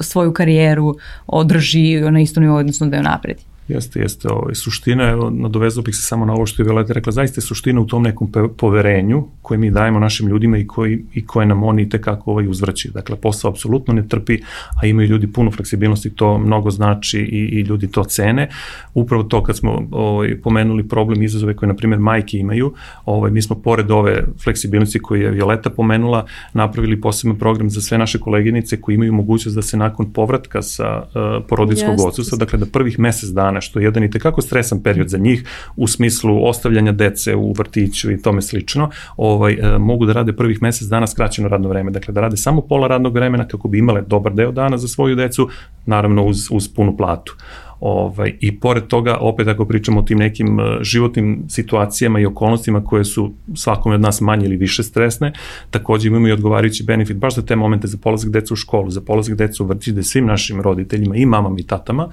[0.00, 3.47] svoju karijeru održi na istom nivou, odnosno da je napredi.
[3.68, 4.28] Jeste, jeste.
[4.28, 7.42] Ovaj, suština, evo, nadovezao bih se samo na ovo što je Violeta rekla, zaista je
[7.42, 11.62] suština u tom nekom poverenju koje mi dajemo našim ljudima i, koji, i koje nam
[11.62, 12.92] oni tekako ovaj uzvraćaju.
[12.92, 14.38] Dakle, posao apsolutno ne trpi,
[14.82, 18.48] a imaju ljudi puno fleksibilnosti, to mnogo znači i, i ljudi to cene.
[18.94, 22.72] Upravo to kad smo ovaj, pomenuli problem izazove koje, na primjer, majke imaju,
[23.04, 27.98] ovaj, mi smo pored ove fleksibilnosti koje je Violeta pomenula, napravili poseban program za sve
[27.98, 32.66] naše koleginice koji imaju mogućnost da se nakon povratka sa uh, porodiljskog odsustva, dakle da
[32.66, 35.44] prvih mesec dana dana, što je jedan i tekako stresan period za njih
[35.76, 40.62] u smislu ostavljanja dece u vrtiću i tome slično, ovaj, e, mogu da rade prvih
[40.62, 44.02] mesec dana skraćeno radno vreme, dakle da rade samo pola radnog vremena kako bi imale
[44.02, 45.48] dobar deo dana za svoju decu,
[45.86, 47.36] naravno uz, uz punu platu.
[47.80, 52.84] Ovaj, I pored toga, opet ako pričamo o tim nekim e, životnim situacijama i okolnostima
[52.84, 55.32] koje su svakome od nas manje ili više stresne,
[55.70, 59.00] takođe imamo i odgovarajući benefit baš za te momente za polazak deca u školu, za
[59.00, 62.08] polazak deca u vrtić, da svim našim roditeljima i mamama i tatama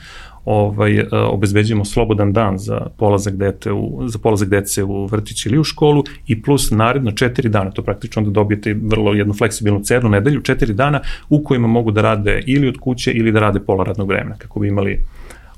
[0.46, 5.60] ovaj, e, obezbeđujemo slobodan dan za polazak, dete u, za polazak dece u vrtić ili
[5.60, 10.10] u školu i plus naredno četiri dana, to praktično onda dobijete vrlo jednu fleksibilnu cernu
[10.10, 13.84] nedelju, četiri dana u kojima mogu da rade ili od kuće ili da rade pola
[13.84, 15.06] radnog vremena, kako bi imali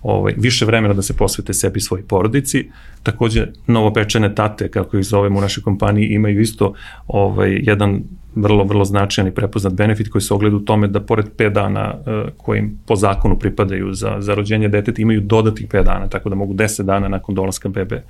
[0.08, 2.70] ovaj, više vremena da se posvete sebi i svojoj porodici.
[3.04, 6.74] Takođe, novopečene tate, kako ih zovemo u našoj kompaniji, imaju isto
[7.08, 8.04] ovaj, jedan
[8.36, 11.94] vrlo, vrlo značajan i prepoznat benefit koji se ogleda u tome da pored 5 dana
[11.94, 16.36] uh, kojim po zakonu pripadaju za, za rođenje deteta imaju dodatih 5 dana, tako da
[16.36, 18.04] mogu 10 dana nakon dolaska bebe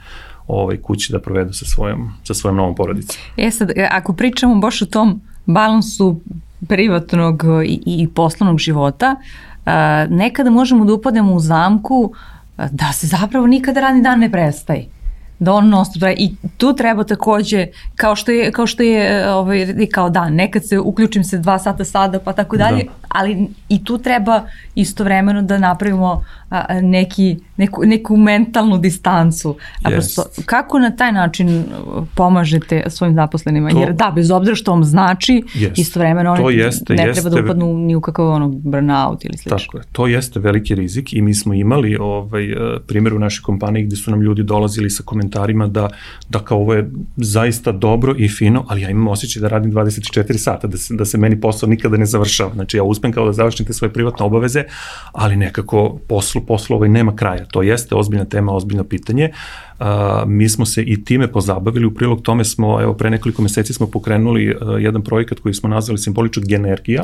[0.47, 3.17] ovaj, kući da provedu sa svojom, sa svojom novom porodicom.
[3.37, 6.19] E sad, e, ako pričamo baš o tom balansu
[6.67, 9.47] privatnog i, i poslovnog života, uh,
[10.09, 12.13] nekada možemo da upadnemo u zamku
[12.71, 14.85] da se zapravo nikada radni dan ne prestaje
[15.39, 20.09] da on stop i tu treba takođe kao što je kao što je ovaj kao
[20.09, 23.06] dan nekad se uključim se dva sata sada pa tako dalje da.
[23.09, 24.43] Ali i tu treba
[24.75, 29.93] istovremeno da napravimo a, neki neku, neku mentalnu distancu a yes.
[29.93, 31.63] prosto, kako na taj način
[32.15, 35.71] pomažete svojim zaposlenima to, jer da bez obzira što vam znači yes.
[35.75, 39.57] istovremeno oni jeste, ne jeste, treba da upadnu ni u kakav ono burnout ili slično
[39.57, 42.55] tako je to jeste veliki rizik i mi smo imali ovaj e,
[42.87, 45.89] primjer u našoj kompaniji gde su nam ljudi dolazili sa komentarima da,
[46.29, 50.37] da kao ovo je zaista dobro i fino, ali ja imam osjećaj da radim 24
[50.37, 52.53] sata, da se, da se meni posao nikada ne završava.
[52.53, 54.63] Znači ja uspem kao da završim te svoje privatne obaveze,
[55.11, 57.45] ali nekako poslu, poslu ovaj nema kraja.
[57.45, 59.31] To jeste ozbiljna tema, ozbiljno pitanje.
[59.79, 63.73] A, mi smo se i time pozabavili, u prilog tome smo, evo, pre nekoliko meseci
[63.73, 67.03] smo pokrenuli a, jedan projekat koji smo nazvali simboličnog Genergija,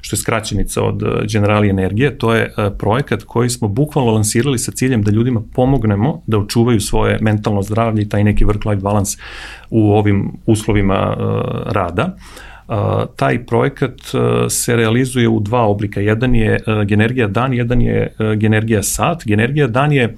[0.00, 4.72] što je skraćenica od Generali Energije, to je a, projekat koji smo bukvalno lansirali sa
[4.72, 9.18] ciljem da ljudima pomognemo da očuvaju svoje mentalno zdravlje i taj neki work-life balance
[9.70, 12.16] u ovim uslovima a, rada.
[12.16, 12.49] Uh,
[13.16, 16.00] taj projekat uh, se realizuje u dva oblika.
[16.00, 19.22] Jedan je uh, Genergija dan, jedan je Genergija sat.
[19.24, 20.14] Genergija dan je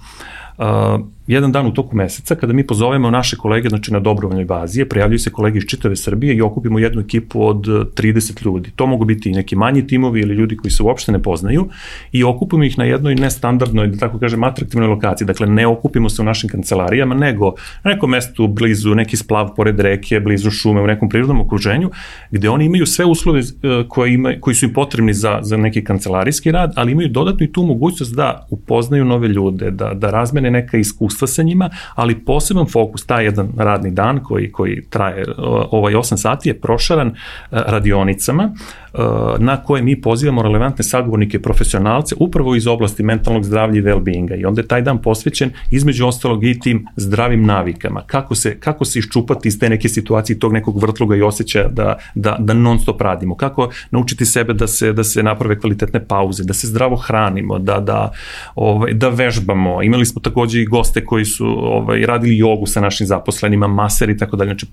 [1.27, 5.19] jedan dan u toku meseca kada mi pozovemo naše kolege znači na dobrovoljnoj bazi, prijavljuju
[5.19, 8.71] se kolege iz čitave Srbije i okupimo jednu ekipu od 30 ljudi.
[8.77, 11.69] To mogu biti i neki manji timovi ili ljudi koji se uopšte ne poznaju
[12.13, 15.27] i okupimo ih na jednoj nestandardnoj, da tako kažem, atraktivnoj lokaciji.
[15.27, 17.55] Dakle, ne okupimo se u našim kancelarijama, nego
[17.85, 21.91] na nekom mestu blizu, neki splav pored reke, blizu šume, u nekom prirodnom okruženju,
[22.31, 23.45] gde oni imaju sve uslove e,
[23.89, 27.53] koje ima, koji su im potrebni za, za neki kancelarijski rad, ali imaju dodatnu i
[27.53, 32.67] tu mogućnost da upoznaju nove ljude, da, da razmene neka iskustva sa njima, ali poseban
[32.67, 35.25] fokus, taj jedan radni dan koji, koji traje
[35.71, 37.13] ovaj 8 sati je prošaran e,
[37.51, 38.99] radionicama e,
[39.39, 44.41] na koje mi pozivamo relevantne sagovornike profesionalce upravo iz oblasti mentalnog zdravlja i well-beinga.
[44.41, 48.85] I onda je taj dan posvećen između ostalog i tim zdravim navikama, kako se, kako
[48.85, 52.79] se iščupati iz te neke situacije, tog nekog vrtloga i osjećaja da, da, da non
[52.79, 56.97] stop radimo, kako naučiti sebe da se, da se naprave kvalitetne pauze, da se zdravo
[56.97, 58.13] hranimo, da, da,
[58.55, 59.83] ovaj, da vežbamo.
[59.83, 64.17] Imali smo takođe i goste koji su ovaj, radili jogu sa našim zaposlenima, maser i
[64.19, 64.49] tako dalje.
[64.49, 64.67] Znači,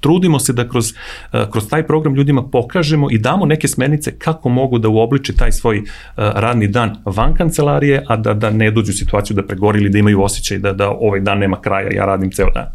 [0.00, 0.92] trudimo se da kroz,
[1.50, 5.82] kroz taj program ljudima pokažemo i damo neke smernice kako mogu da uobliče taj svoj
[6.16, 9.98] radni dan van kancelarije, a da, da ne dođu u situaciju da pregori ili da
[9.98, 12.66] imaju osjećaj da, da ovaj dan nema kraja, ja radim ceo dan.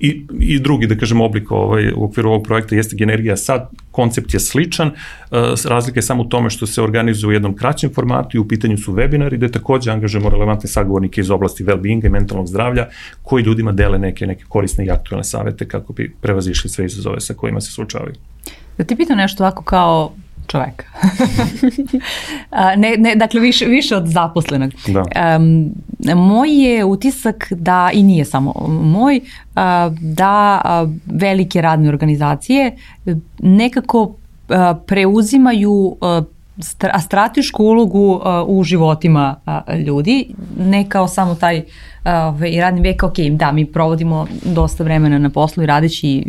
[0.00, 4.34] I, I drugi, da kažem, oblik ovaj, u okviru ovog projekta jeste Genergija sad, koncept
[4.34, 8.36] je sličan, uh, razlika je samo u tome što se organizuje u jednom kraćem formatu
[8.36, 12.46] i u pitanju su webinari, gde takođe angažujemo relevantne sagovornike iz oblasti well-beinga i mentalnog
[12.46, 12.86] zdravlja,
[13.22, 17.34] koji ljudima dele neke, neke korisne i aktualne savete kako bi prevazišli sve izazove sa
[17.34, 18.14] kojima se slučavaju.
[18.78, 20.12] Da ti pitam nešto ovako kao
[20.46, 20.84] čoveka.
[22.76, 24.72] ne, ne, dakle, više, više od zaposlenog.
[24.86, 25.36] Da.
[25.36, 25.70] Um,
[26.16, 29.62] moj je utisak da, i nije samo moj, uh,
[30.00, 32.76] da uh, velike radne organizacije
[33.38, 34.14] nekako uh,
[34.86, 35.96] preuzimaju
[36.92, 41.62] a stratešku ulogu uh, u životima uh, ljudi, ne kao samo taj uh,
[42.60, 46.24] radni vek, ok, da, mi provodimo dosta vremena na poslu i radeći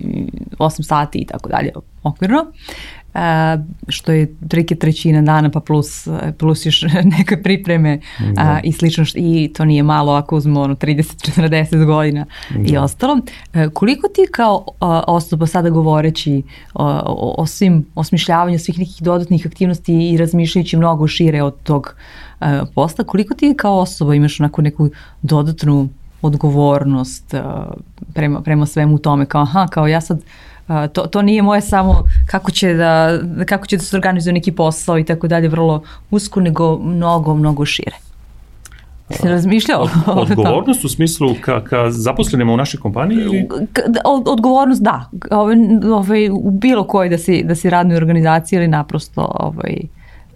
[0.57, 1.71] 8 sati i tako dalje
[2.03, 2.45] okvirno,
[3.87, 6.81] što je trike trećina dana pa plus, plus još
[7.17, 8.41] neke pripreme da.
[8.41, 12.73] a, i slično što, i to nije malo ako uzmemo ono 30-40 godina da.
[12.73, 13.19] i ostalo.
[13.53, 14.65] E, koliko ti kao
[15.07, 16.43] osoba sada govoreći
[16.73, 21.95] o, o svim osmišljavanju svih nekih dodatnih aktivnosti i razmišljajući mnogo šire od tog
[22.39, 24.89] a, posla, koliko ti kao osoba imaš onako neku
[25.21, 25.89] dodatnu
[26.21, 27.73] odgovornost a,
[28.13, 30.21] prema, prema svemu tome kao aha, kao ja sad
[30.93, 34.99] to, to nije moje samo kako će da, kako će da se organizuje neki posao
[34.99, 37.95] i tako dalje vrlo usko, nego mnogo, mnogo šire.
[39.09, 39.81] Se razmišljao?
[40.07, 43.17] Od, odgovornost u smislu ka, ka zaposlenima u našoj kompaniji?
[43.17, 43.47] Ili?
[43.87, 45.09] Da, od, odgovornost da.
[45.31, 45.55] Ove,
[45.93, 49.77] ove, u bilo kojoj da si, da si radnoj organizaciji ili naprosto ovaj,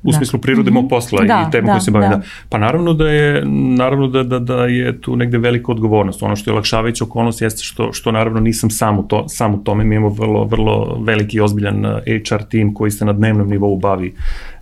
[0.04, 0.18] u da.
[0.18, 0.90] smislu prirode mog mhm.
[0.90, 2.10] posla da, i tema da, koje se bavim.
[2.10, 2.16] Da.
[2.16, 2.24] da.
[2.50, 3.44] Pa naravno da je
[3.78, 6.24] naravno da, da, da je tu negde velika odgovornost.
[6.24, 9.64] Ono što je olakšavajuća okolnost jeste što, što naravno nisam sam u, to, sam u
[9.64, 9.84] tome.
[9.84, 11.86] Mi imamo vrlo, vrlo veliki i ozbiljan
[12.30, 14.14] HR tim koji se na dnevnom nivou bavi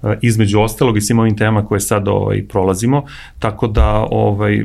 [0.01, 3.03] uh, između ostalog i svim ovim temama koje sad ovaj, prolazimo.
[3.39, 4.63] Tako da ovaj,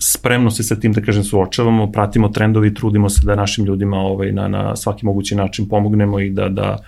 [0.00, 3.96] spremno se sa tim, da kažem, suočavamo, pratimo trendovi i trudimo se da našim ljudima
[3.96, 6.78] ovaj, na, na svaki mogući način pomognemo i da, da,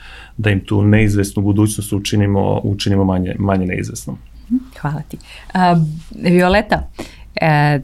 [0.42, 4.18] da im tu neizvesnu budućnost učinimo, učinimo manje, manje neizvesnom.
[4.80, 5.18] Hvala ti.
[5.54, 5.60] Uh,
[6.22, 6.88] Violeta,
[7.42, 7.82] uh,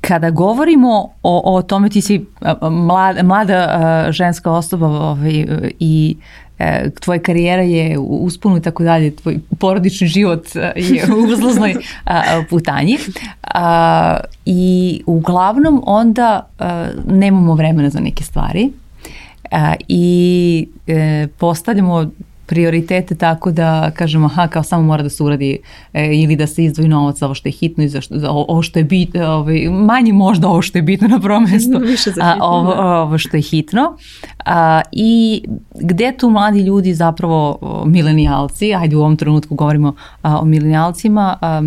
[0.00, 2.24] kada govorimo o, o tome ti si
[2.70, 5.46] mlada, mlada ženska osoba ovaj,
[5.78, 6.16] i
[6.58, 11.32] e, tvoja karijera je u usponu i tako dalje, tvoj porodični život e, je u
[11.32, 12.98] uzlaznoj a, putanji
[13.42, 18.70] a, i uglavnom onda a, nemamo vremena za neke stvari
[19.50, 22.10] a, i e, postavljamo
[22.50, 25.58] prioritete tako da kažemo aha kao samo mora da se uradi
[25.92, 28.30] e, ili da se izdvoji novac za ovo što je hitno i za, što, za
[28.30, 32.10] ovo što je bitno, ovaj, manje možda ovo što je bitno na prvom mestu, Više
[32.10, 33.02] za hitno, a, ovo, da.
[33.02, 33.96] ovo što je hitno.
[34.44, 35.42] A, I
[35.74, 41.62] gde tu mladi ljudi zapravo milenijalci, ajde u ovom trenutku govorimo a, o milenijalcima, a,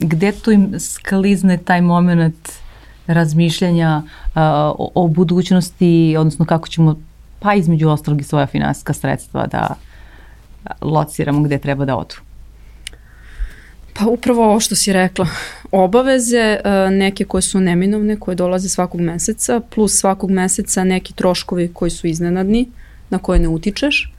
[0.00, 2.52] gde tu im sklizne taj moment
[3.06, 4.02] razmišljanja
[4.34, 6.96] a, o, o budućnosti, odnosno kako ćemo
[7.46, 9.74] pa između ostalog i svoja finansijska sredstva da
[10.80, 12.14] lociramo gde treba da odu?
[13.92, 15.26] Pa upravo ovo što si rekla,
[15.72, 21.70] obaveze e, neke koje su neminovne, koje dolaze svakog meseca, plus svakog meseca neki troškovi
[21.74, 22.68] koji su iznenadni,
[23.10, 24.12] na koje ne utičeš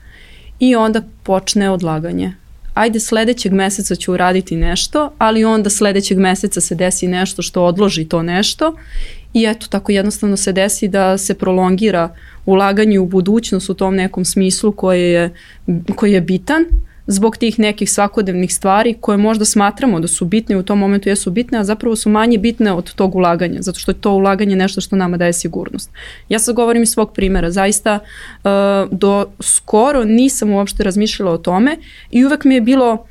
[0.60, 2.32] i onda počne odlaganje.
[2.74, 8.04] Ajde sledećeg meseca ću uraditi nešto, ali onda sledećeg meseca se desi nešto što odloži
[8.04, 8.74] to nešto
[9.34, 12.14] i eto tako jednostavno se desi da se prolongira
[12.46, 15.34] ulaganje u budućnost u tom nekom smislu koji je,
[15.96, 16.64] koji je bitan,
[17.08, 21.30] zbog tih nekih svakodnevnih stvari koje možda smatramo da su bitne u tom momentu jesu
[21.30, 24.80] bitne, a zapravo su manje bitne od tog ulaganja, zato što je to ulaganje nešto
[24.80, 25.90] što nama daje sigurnost.
[26.28, 28.50] Ja sad govorim iz svog primera, zaista uh,
[28.90, 31.76] do skoro nisam uopšte razmišljala o tome
[32.10, 33.06] i uvek mi je bilo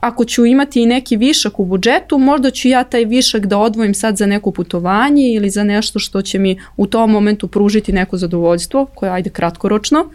[0.00, 3.94] ako ću imati i neki višak u budžetu, možda ću ja taj višak da odvojim
[3.94, 8.16] sad za neko putovanje ili za nešto što će mi u tom momentu pružiti neko
[8.16, 10.10] zadovoljstvo, koje ajde kratkoročno,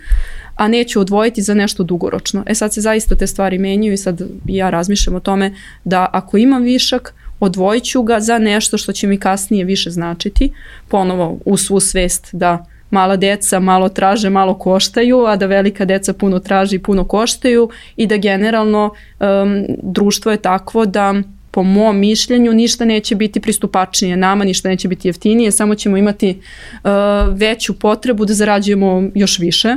[0.56, 2.44] a neću odvojiti za nešto dugoročno.
[2.48, 6.38] E sad se zaista te stvari menjaju i sad ja razmišljam o tome da ako
[6.38, 10.52] imam višak, odvojit ću ga za nešto što će mi kasnije više značiti,
[10.88, 16.14] ponovo u svu svest da mala deca malo traže, malo koštaju, a da velika deca
[16.14, 21.14] puno traži i puno koštaju i da generalno um, društvo je takvo da
[21.52, 26.36] po mom mišljenju ništa neće biti pristupačnije nama, ništa neće biti jeftinije, samo ćemo imati
[26.36, 26.92] uh,
[27.32, 29.76] veću potrebu da zarađujemo još više.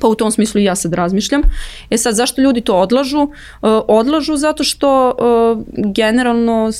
[0.00, 1.42] Pa u tom smislu i ja sad razmišljam.
[1.90, 3.22] E sad, zašto ljudi to odlažu?
[3.22, 3.30] Uh,
[3.88, 6.70] odlažu zato što uh, generalno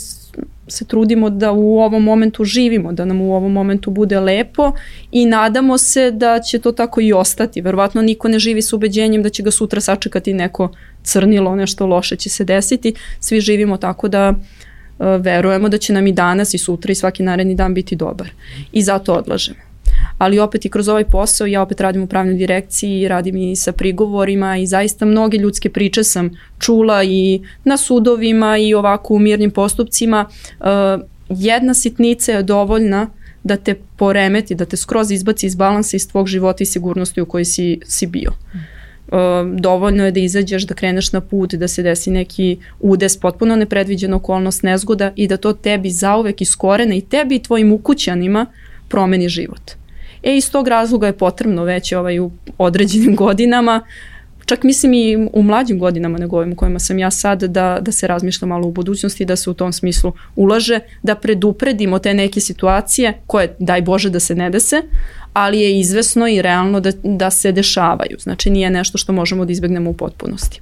[0.68, 4.72] se trudimo da u ovom momentu živimo, da nam u ovom momentu bude lepo
[5.12, 7.61] i nadamo se da će to tako i ostati.
[7.61, 10.68] Verovatno niko ne živi s ubeđenjem da će ga sutra sačekati neko
[11.02, 12.94] crnilo, nešto loše će se desiti.
[13.20, 17.22] Svi živimo tako da uh, verujemo da će nam i danas i sutra i svaki
[17.22, 18.31] naredni dan biti dobar.
[18.72, 19.75] I zato odlažemo
[20.18, 23.72] ali opet i kroz ovaj posao ja opet radim u pravnoj direkciji, radim i sa
[23.72, 29.50] prigovorima i zaista mnoge ljudske priče sam čula i na sudovima i ovako u mirnim
[29.50, 30.26] postupcima.
[30.61, 30.66] Uh,
[31.29, 33.11] jedna sitnica je dovoljna
[33.42, 37.26] da te poremeti, da te skroz izbaci iz balansa iz tvog života i sigurnosti u
[37.26, 38.31] kojoj si, si bio.
[38.33, 39.18] Uh,
[39.61, 44.16] dovoljno je da izađeš, da kreneš na put, da se desi neki udes, potpuno nepredviđena
[44.16, 48.46] okolnost, nezgoda i da to tebi zauvek iskorene i tebi i tvojim ukućanima
[48.88, 49.86] promeni život.
[50.22, 53.83] E, iz tog razloga je potrebno već ovaj, u određenim godinama,
[54.46, 57.92] čak mislim i u mlađim godinama nego ovim u kojima sam ja sad, da, da
[57.92, 62.40] se razmišlja malo u budućnosti, da se u tom smislu ulaže, da predupredimo te neke
[62.40, 64.83] situacije koje, daj Bože, da se ne dese,
[65.33, 68.16] ali je izvesno i realno da, da se dešavaju.
[68.18, 70.61] Znači nije nešto što možemo da izbegnemo u potpunosti.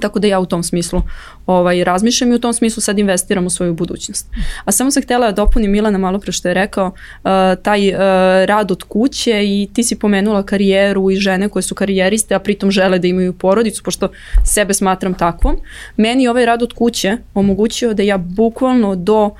[0.00, 1.02] Tako da ja u tom smislu
[1.46, 4.26] ovaj, razmišljam i u tom smislu sad investiram u svoju budućnost.
[4.64, 7.30] A samo sam htjela da dopunim Milana malo pre što je rekao, uh,
[7.62, 7.96] taj uh,
[8.44, 12.70] rad od kuće i ti si pomenula karijeru i žene koje su karijeriste, a pritom
[12.70, 14.08] žele da imaju porodicu, pošto
[14.44, 15.56] sebe smatram takvom.
[15.96, 19.34] Meni ovaj rad od kuće omogućio da ja bukvalno do uh,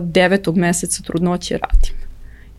[0.00, 1.95] devetog meseca trudnoće radim.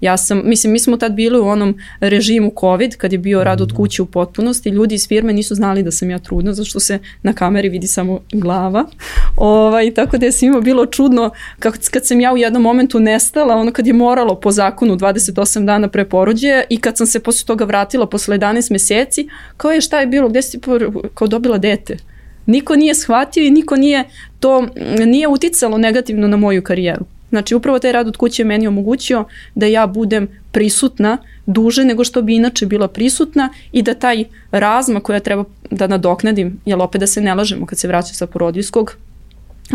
[0.02, 3.62] Ja sam, mislim, mi smo tad bili u onom režimu COVID, kad je bio rad
[3.62, 3.78] od mhm.
[3.78, 7.34] kuće u potpunosti, ljudi iz firme nisu znali da sam ja trudna, zašto se na
[7.34, 8.86] kameri vidi samo glava.
[9.36, 13.56] Ovaj, tako da je svima bilo čudno kako, kad sam ja u jednom momentu nestala,
[13.56, 17.46] ono kad je moralo po zakonu 28 dana pre porođaja i kad sam se posle
[17.46, 20.60] toga vratila posle 11 meseci, kao je šta je bilo, gde si
[21.14, 21.98] kao dobila dete?
[22.46, 24.04] Niko nije shvatio i niko nije
[24.40, 24.68] to
[25.06, 27.06] nije uticalo negativno na moju karijeru.
[27.30, 32.22] Znači upravo taj rad od kuće meni omogućio da ja budem prisutna duže nego što
[32.22, 37.08] bi inače bila prisutna i da taj razma koja treba da nadoknadim, jel opet da
[37.08, 38.96] se ne lažemo kad se vraćam sa porodiljskog,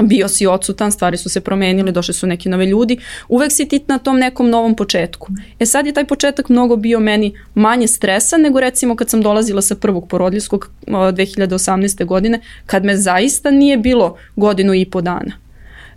[0.03, 3.81] bio si odsutan, stvari su se promenile, došli su neki nove ljudi, uvek si ti
[3.89, 5.29] na tom nekom novom početku.
[5.59, 9.63] E sad je taj početak mnogo bio meni manje stresa nego recimo kad sam dolazila
[9.63, 12.05] sa prvog porodljskog 2018.
[12.05, 15.33] godine, kad me zaista nije bilo godinu i po dana.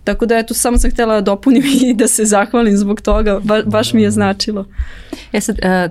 [0.06, 3.62] Tako da eto, samo sam htjela da dopunim i da se zahvalim zbog toga, ba,
[3.66, 4.64] baš mi je značilo.
[5.32, 5.88] E sad, e, e,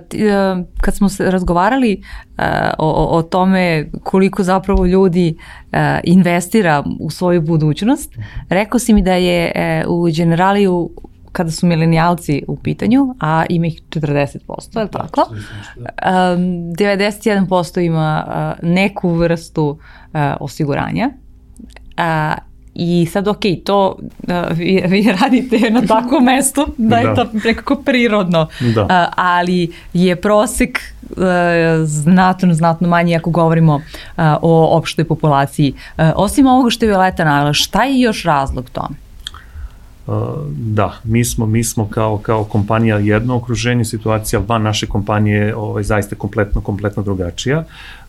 [0.80, 2.02] kad smo se razgovarali
[2.38, 2.42] e,
[2.78, 5.36] o, o tome koliko zapravo ljudi
[6.04, 8.14] investira u svoju budućnost,
[8.48, 9.52] rekao si mi da je
[9.88, 10.90] u generaliju
[11.32, 15.28] kada su milenijalci u pitanju, a ima ih 40%, je li tako?
[15.76, 18.24] Da, 91% ima
[18.62, 19.78] neku vrstu
[20.40, 21.10] osiguranja,
[22.78, 27.14] I sad, ok, to uh, vi, vi radite na takvom mestu, da je da.
[27.14, 28.82] to nekako prirodno, da.
[28.82, 31.16] uh, ali je prosek uh,
[31.84, 33.82] znatno, znatno manji ako govorimo uh,
[34.42, 35.72] o opštoj populaciji.
[35.72, 38.96] Uh, osim ovoga što je Violeta navela, šta je još razlog tome?
[40.06, 40.14] Uh,
[40.50, 45.82] da, mi smo, mi smo kao, kao kompanija jedno okruženje, situacija van naše kompanije ovaj,
[45.82, 47.64] zaista kompletno, kompletno drugačija.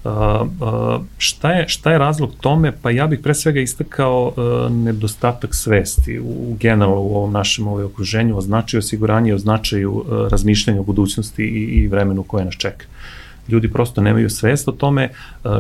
[0.08, 2.72] Uh, uh, šta, je, šta je razlog tome?
[2.82, 7.84] Pa ja bih pre svega istakao uh, nedostatak svesti u generalno u ovom našem ovaj,
[7.84, 12.46] okruženju o značaju osiguranja i o značaju uh, razmišljanja o budućnosti i, i vremenu koje
[12.46, 12.86] nas čeka.
[12.86, 15.04] Uh, ljudi prosto nemaju svest o tome.
[15.04, 15.10] E,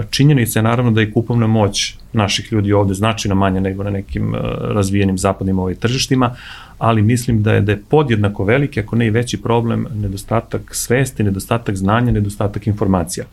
[0.10, 4.36] činjenica je naravno da je kupovna moć naših ljudi ovde značajno manja nego na nekim
[4.36, 6.36] e, razvijenim zapadnim ovaj tržištima,
[6.78, 11.24] ali mislim da je da je podjednako veliki, ako ne i veći problem, nedostatak svesti,
[11.24, 13.26] nedostatak znanja, nedostatak informacija.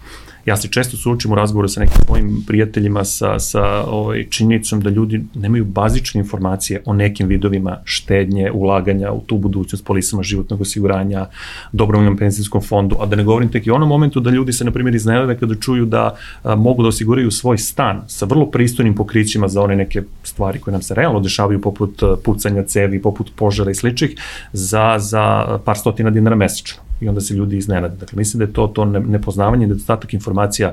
[0.47, 4.91] Ja se često suočim u razgovoru sa nekim svojim prijateljima sa, sa ovaj, činjenicom da
[4.91, 11.27] ljudi nemaju bazične informacije o nekim vidovima štednje, ulaganja u tu budućnost, polisama životnog osiguranja,
[11.73, 14.71] dobrovoljnom penzijskom fondu, a da ne govorim tek i onom momentu da ljudi se, na
[14.71, 19.49] primjer, iznenade kada čuju da a, mogu da osiguraju svoj stan sa vrlo pristojnim pokrićima
[19.49, 23.75] za one neke stvari koje nam se realno dešavaju, poput pucanja cevi, poput požara i
[23.75, 24.17] sličnih,
[24.53, 27.97] za, za par stotina dinara mesečno i onda se ljudi iznenade.
[27.97, 30.73] Dakle, mislim da je to, to nepoznavanje, nedostatak informacija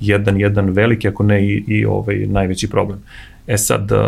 [0.00, 2.98] jedan, jedan veliki, ako ne i, i ovaj, najveći problem.
[3.46, 3.98] E sad, uh,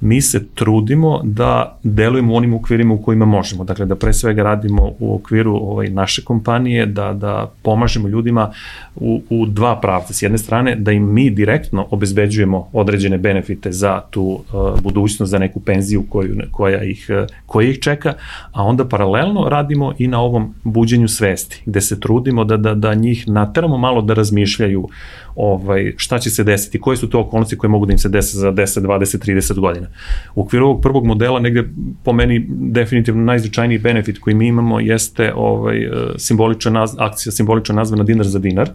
[0.00, 3.64] mi se trudimo da delujemo u onim okvirima u kojima možemo.
[3.64, 8.52] Dakle, da pre svega radimo u okviru ovaj, naše kompanije, da, da pomažemo ljudima
[8.96, 10.12] u, u dva pravca.
[10.12, 15.38] S jedne strane, da im mi direktno obezbeđujemo određene benefite za tu uh, budućnost, za
[15.38, 18.14] neku penziju koju, koja, ih, uh, koja ih čeka,
[18.52, 22.94] a onda paralelno radimo i na ovom buđenju svesti, gde se trudimo da, da, da
[22.94, 24.88] njih nateramo malo da razmišljaju
[25.36, 28.38] ovaj, šta će se desiti, koje su to okolnosti koje mogu da im se dese
[28.38, 29.86] za 10, 20, 30 godina.
[30.34, 31.64] U okviru ovog prvog modela negde
[32.04, 38.04] po meni definitivno najznačajniji benefit koji mi imamo jeste ovaj, simbolična naz, akcija simbolična nazvana
[38.04, 38.70] dinar za dinar.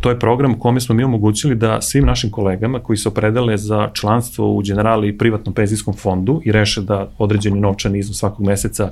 [0.00, 3.90] To je program kome smo mi omogućili da svim našim kolegama koji se opredele za
[3.92, 8.88] članstvo u generali privatnom penzijskom fondu i reše da određeni novčani iznos svakog meseca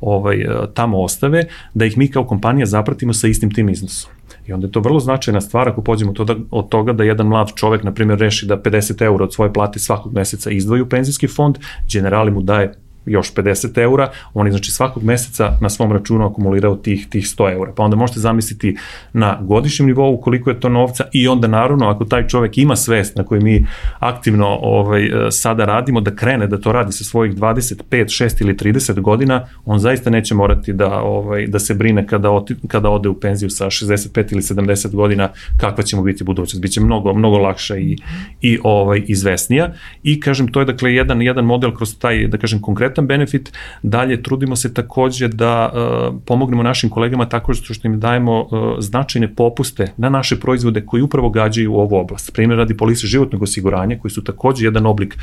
[0.00, 0.44] ovaj,
[0.74, 1.44] tamo ostave,
[1.74, 4.19] da ih mi kao kompanija zapratimo sa istim tim iznosom.
[4.46, 7.26] I onda je to vrlo značajna stvar ako pođemo to da, od toga da jedan
[7.26, 10.88] mlad čovek, na primjer, reši da 50 eura od svoje plate svakog meseca izdvoji u
[10.88, 11.58] penzijski fond,
[11.92, 12.74] generali mu daje
[13.06, 17.52] još 50 eura, on je znači svakog meseca na svom računu akumulirao tih, tih 100
[17.52, 17.72] eura.
[17.76, 18.76] Pa onda možete zamisliti
[19.12, 23.16] na godišnjem nivou koliko je to novca i onda naravno ako taj čovek ima svest
[23.16, 23.66] na kojoj mi
[23.98, 29.00] aktivno ovaj, sada radimo, da krene da to radi sa svojih 25, 6 ili 30
[29.00, 33.20] godina, on zaista neće morati da, ovaj, da se brine kada, oti, kada ode u
[33.20, 36.62] penziju sa 65 ili 70 godina kakva će mu biti budućnost.
[36.62, 37.96] Biće mnogo, mnogo lakša i,
[38.40, 39.72] i ovaj, izvesnija.
[40.02, 43.52] I kažem, to je dakle jedan, jedan model kroz taj, da kažem, konkretan konkretan benefit.
[43.82, 49.34] Dalje, trudimo se takođe da uh, pomognemo našim kolegama tako što im dajemo uh, značajne
[49.34, 52.32] popuste na naše proizvode koji upravo gađaju u ovu oblast.
[52.32, 55.16] Primjer radi polise životnog osiguranja, koji su takođe jedan oblik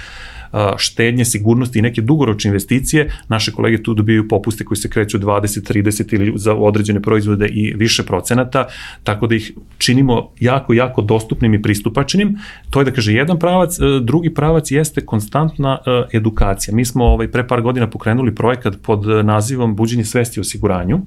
[0.78, 5.74] štednje, sigurnosti i neke dugoročne investicije, naše kolege tu dobijaju popuste koji se kreću 20,
[5.74, 8.68] 30 ili za određene proizvode i više procenata,
[9.04, 12.38] tako da ih činimo jako, jako dostupnim i pristupačnim.
[12.70, 16.76] To je da kaže jedan pravac, e, drugi pravac jeste konstantna e, edukacija.
[16.76, 21.02] Mi smo ovaj, pre par godina pokrenuli projekat pod nazivom Buđenje svesti o osiguranju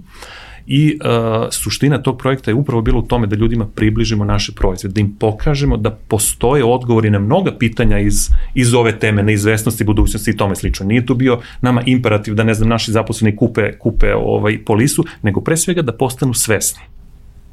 [0.67, 4.95] i uh, suština tog projekta je upravo bilo u tome da ljudima približimo naše proizvode,
[4.95, 10.31] da im pokažemo da postoje odgovori na mnoga pitanja iz, iz ove teme, neizvestnosti, budućnosti
[10.31, 10.87] i tome slično.
[10.87, 15.41] Nije to bio nama imperativ da, ne znam, naši zaposleni kupe, kupe ovaj polisu, nego
[15.41, 16.83] pre svega da postanu svesni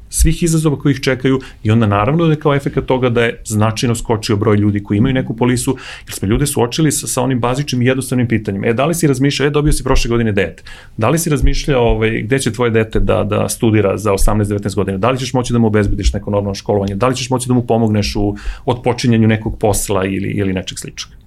[0.08, 3.42] svih izazova koji ih čekaju i onda naravno da je kao efekt toga da je
[3.44, 7.40] značajno skočio broj ljudi koji imaju neku polisu, jer smo ljude suočili sa, sa onim
[7.40, 8.66] bazičnim i jednostavnim pitanjima.
[8.66, 10.62] E, da li si razmišljao, e, dobio si prošle godine dete,
[10.96, 14.98] da li si razmišljao ovaj, gde će tvoje dete da, da studira za 18-19 godina,
[14.98, 17.54] da li ćeš moći da mu obezbediš neko normalno školovanje, da li ćeš moći da
[17.54, 21.18] mu pomogneš u otpočinjanju nekog posla ili, ili nečeg sličnog.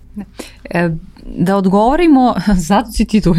[0.70, 0.90] E,
[1.26, 2.36] da odgovorimo,
[2.70, 3.36] zato si ti tu,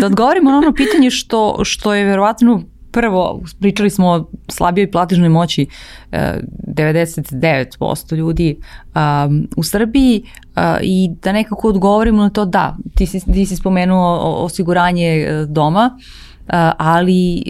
[0.00, 2.62] da odgovorimo na ono pitanje što, što je verovatno
[2.94, 5.66] prvo, pričali smo o slabijoj platižnoj moći
[6.12, 8.56] 99% e, ljudi
[8.94, 13.56] um, u Srbiji uh, i da nekako odgovorimo na to da, ti si, ti si
[13.56, 15.98] spomenuo osiguranje e, doma,
[16.78, 17.42] ali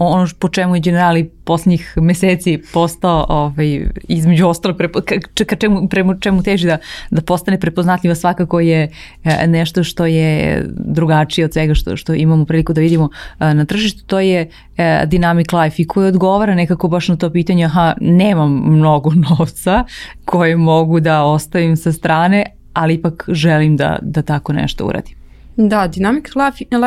[0.00, 5.00] ono po čemu je generali poslednjih meseci postao ovaj, između ostalo prepo,
[5.46, 6.78] ka čemu, prema čemu teži da,
[7.10, 8.90] da postane prepoznatljiva svakako je
[9.24, 13.08] e, nešto što je drugačije od svega što, što imamo priliku da vidimo
[13.40, 14.40] e, na tržištu, to je
[14.76, 19.84] e, dynamic life i koji odgovara nekako baš na to pitanje, aha, nemam mnogo novca
[20.24, 25.17] koje mogu da ostavim sa strane, ali ipak želim da, da tako nešto uradim.
[25.60, 26.28] Da, Dynamic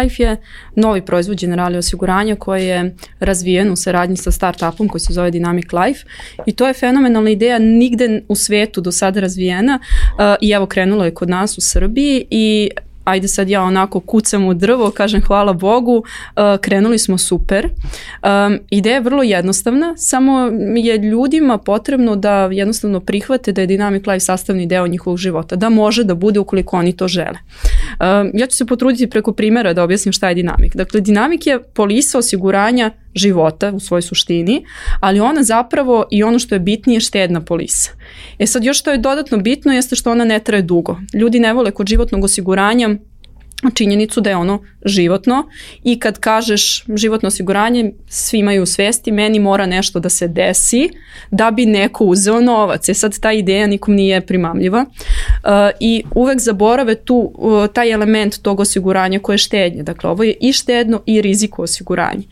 [0.02, 0.38] Life je
[0.76, 5.86] novi proizvod generali osiguranja koji je razvijen u saradnji sa startupom koji se zove Dynamic
[5.86, 6.06] Life
[6.46, 11.06] i to je fenomenalna ideja nigde u svetu do sada razvijena uh, i evo krenulo
[11.06, 12.70] je kod nas u Srbiji i
[13.04, 16.04] ajde sad ja onako kucam u drvo, kažem hvala Bogu, uh,
[16.62, 17.66] krenuli smo super.
[17.66, 24.12] Um, ideja je vrlo jednostavna, samo je ljudima potrebno da jednostavno prihvate da je Dynamic
[24.12, 27.38] Life sastavni deo njihovog života, da može da bude ukoliko oni to žele.
[28.00, 30.76] Um, ja ću se potruditi preko primera da objasnim šta je Dynamic.
[30.76, 34.66] Dakle, Dynamic je polisa osiguranja života u svojoj suštini,
[35.00, 37.92] ali ona zapravo i ono što je bitnije štedna polisa.
[38.40, 40.98] E sad još što je dodatno bitno jeste što ona ne traje dugo.
[41.14, 42.90] Ljudi ne vole kod životnog osiguranja
[43.74, 45.50] činjenicu da je ono životno
[45.84, 50.90] i kad kažeš životno osiguranje, svi imaju svesti, meni mora nešto da se desi
[51.32, 52.90] da bi neko uzeo novac.
[52.90, 55.50] E sad ta ideja nikom nije primamljiva uh,
[55.80, 59.84] i uvek zaborave tu uh, taj element tog osiguranja koje je štednje.
[59.84, 62.24] Dakle, ovo je i štedno i riziko osiguranje.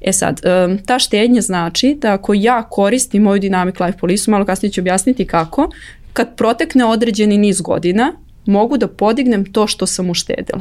[0.00, 4.44] E sad, um, ta štednja znači da ako ja koristim moju Dynamic Life Police, malo
[4.44, 5.70] kasnije ću objasniti kako,
[6.12, 8.12] kad protekne određeni niz godina,
[8.48, 10.60] mogu da podignem to što sam uštedila.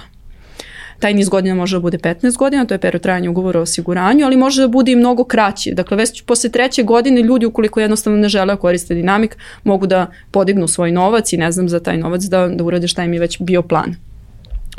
[1.00, 4.26] Taj niz godina može da bude 15 godina, to je period trajanja ugovora o osiguranju,
[4.26, 5.74] ali može da bude i mnogo kraći.
[5.74, 10.08] Dakle, već posle treće godine ljudi ukoliko jednostavno ne žele da koriste dinamik, mogu da
[10.32, 13.20] podignu svoj novac i ne znam za taj novac da, da urade šta im je
[13.20, 13.96] već bio plan.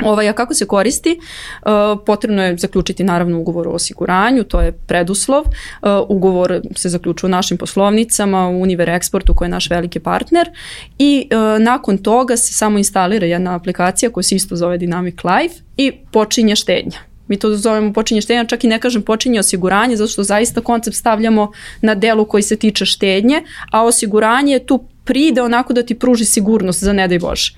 [0.03, 1.19] Ovaj, a kako se koristi?
[1.19, 1.71] Uh,
[2.05, 5.41] potrebno je zaključiti naravno ugovor o osiguranju, to je preduslov.
[5.41, 10.49] Uh, ugovor se zaključuje u našim poslovnicama, u Univer Exportu koji je naš veliki partner
[10.97, 15.55] i uh, nakon toga se samo instalira jedna aplikacija koja se isto zove Dynamic Life
[15.77, 16.99] i počinje štednja.
[17.27, 20.97] Mi to zovemo počinje štednja, čak i ne kažem počinje osiguranje, zato što zaista koncept
[20.97, 25.95] stavljamo na delu koji se tiče štednje, a osiguranje je tu pride onako da ti
[25.99, 27.53] pruži sigurnost za ne daj Bože.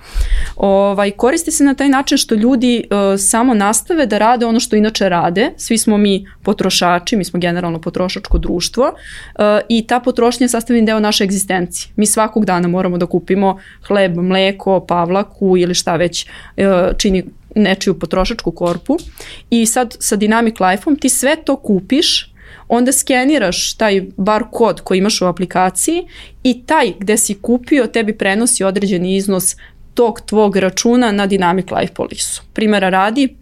[0.55, 4.75] Ovaj, koristi se na taj način što ljudi uh, samo nastave da rade ono što
[4.75, 5.49] inače rade.
[5.57, 10.85] Svi smo mi potrošači, mi smo generalno potrošačko društvo uh, i ta potrošnja je sastavni
[10.85, 11.91] deo naše egzistencije.
[11.95, 16.63] Mi svakog dana moramo da kupimo hleb, mleko, pavlaku ili šta već uh,
[16.97, 17.23] čini
[17.55, 18.97] nečiju potrošačku korpu
[19.49, 22.30] i sad sa Dynamic Life-om ti sve to kupiš
[22.73, 26.03] onda skeniraš taj bar kod koji imaš u aplikaciji
[26.43, 29.55] i taj gde si kupio tebi prenosi određeni iznos
[29.93, 32.41] tog tvog računa na Dynamic Life Polisu.
[32.53, 33.35] Primera radi,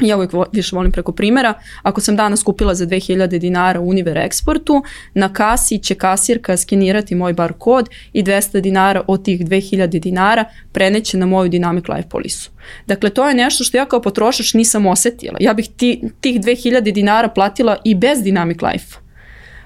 [0.00, 4.16] ja uvijek više volim preko primera, ako sam danas kupila za 2000 dinara u Univer
[4.16, 4.82] Exportu,
[5.14, 10.44] na kasi će kasirka skenirati moj bar kod i 200 dinara od tih 2000 dinara
[10.72, 12.50] preneće na moju Dynamic Life polisu.
[12.86, 15.36] Dakle, to je nešto što ja kao potrošač nisam osetila.
[15.40, 19.02] Ja bih ti, tih 2000 dinara platila i bez Dynamic Life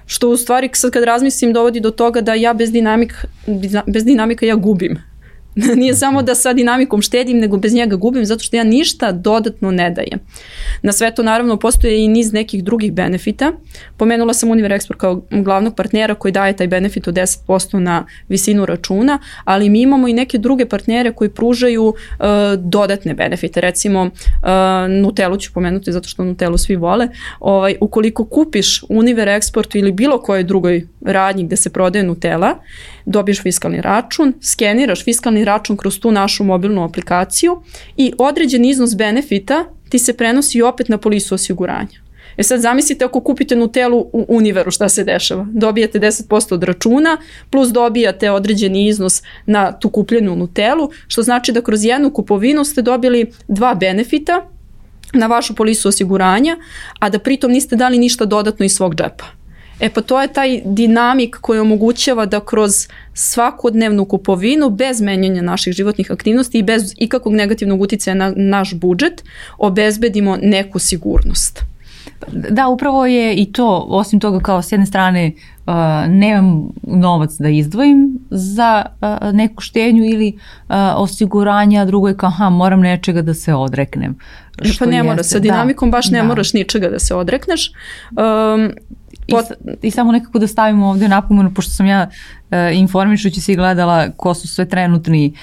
[0.07, 3.25] što u stvari sad kad razmislim dovodi do toga da ja bez, dinamik,
[3.87, 4.97] bez dinamika ja gubim.
[5.75, 9.71] Nije samo da sa dinamikom štedim, nego bez njega gubim, zato što ja ništa dodatno
[9.71, 10.19] ne dajem.
[10.81, 13.51] Na sve to naravno postoje i niz nekih drugih benefita.
[13.97, 18.65] Pomenula sam Univer Export kao glavnog partnera koji daje taj benefit od 10% na visinu
[18.65, 22.25] računa, ali mi imamo i neke druge partnere koji pružaju uh,
[22.57, 23.61] dodatne benefite.
[23.61, 24.09] Recimo, uh,
[24.89, 27.07] Nutellu ću pomenuti zato što Nutellu svi vole.
[27.39, 32.55] Ovaj, ukoliko kupiš Univer Export ili bilo kojoj drugoj radnji gde se prodaje Nutella,
[33.07, 37.61] dobiješ fiskalni račun, skeniraš fiskalni račun kroz tu našu mobilnu aplikaciju
[37.97, 42.07] i određen iznos benefita ti se prenosi opet na polisu osiguranja.
[42.37, 45.47] E sad zamislite ako kupite Nutellu u Univeru šta se dešava.
[45.51, 47.17] Dobijate 10% od računa
[47.49, 52.81] plus dobijate određeni iznos na tu kupljenu Nutellu, što znači da kroz jednu kupovinu ste
[52.81, 54.45] dobili dva benefita
[55.13, 56.57] na vašu polisu osiguranja,
[56.99, 59.36] a da pritom niste dali ništa dodatno iz svog džepa.
[59.79, 65.73] E pa to je taj dinamik koji omogućava da kroz svakodnevnu kupovinu bez menjanja naših
[65.73, 69.23] životnih aktivnosti i bez ikakvog negativnog uticaja na naš budžet
[69.57, 71.63] obezbedimo neku sigurnost.
[72.31, 75.31] Da, upravo je i to, osim toga kao s jedne strane
[75.65, 75.73] uh,
[76.07, 82.27] nemam novac da izdvojim za uh, neku štenju ili uh, osiguranja, a drugo je kao
[82.27, 84.15] aha, moram nečega da se odreknem.
[84.63, 86.23] E pa ne mora, sa dinamikom da, baš ne da.
[86.23, 87.71] moraš ničega da se odrekneš.
[88.11, 88.71] Um,
[89.29, 89.45] Pot...
[89.81, 92.09] I, I samo nekako da stavimo ovde napomenu, pošto sam ja
[92.51, 95.33] e, informišući se i gledala ko su sve trenutni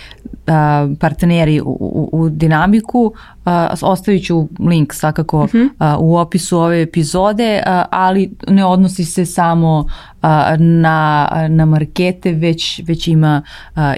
[0.46, 3.12] a, partneri u, u, u dinamiku,
[3.44, 5.50] a, ostavit ću link svakako uh.
[5.50, 5.68] -huh.
[5.78, 9.86] a, u opisu ove epizode, a, ali ne odnosi se samo
[10.58, 13.42] na, na markete, već, već ima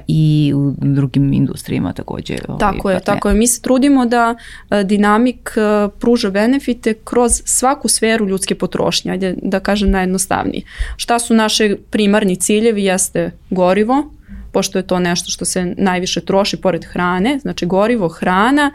[0.06, 2.36] i u drugim industrijama takođe.
[2.48, 3.34] Ovaj, tako je, tako je.
[3.34, 4.34] Mi se trudimo da
[4.84, 5.54] dinamik
[6.00, 10.62] pruža benefite kroz svaku sferu ljudske potrošnje, ajde da kažem najjednostavnije.
[10.96, 12.84] Šta su naše primarni ciljevi?
[12.84, 14.10] Jeste gorivo,
[14.52, 18.70] pošto je to nešto što se najviše troši pored hrane, znači gorivo, hrana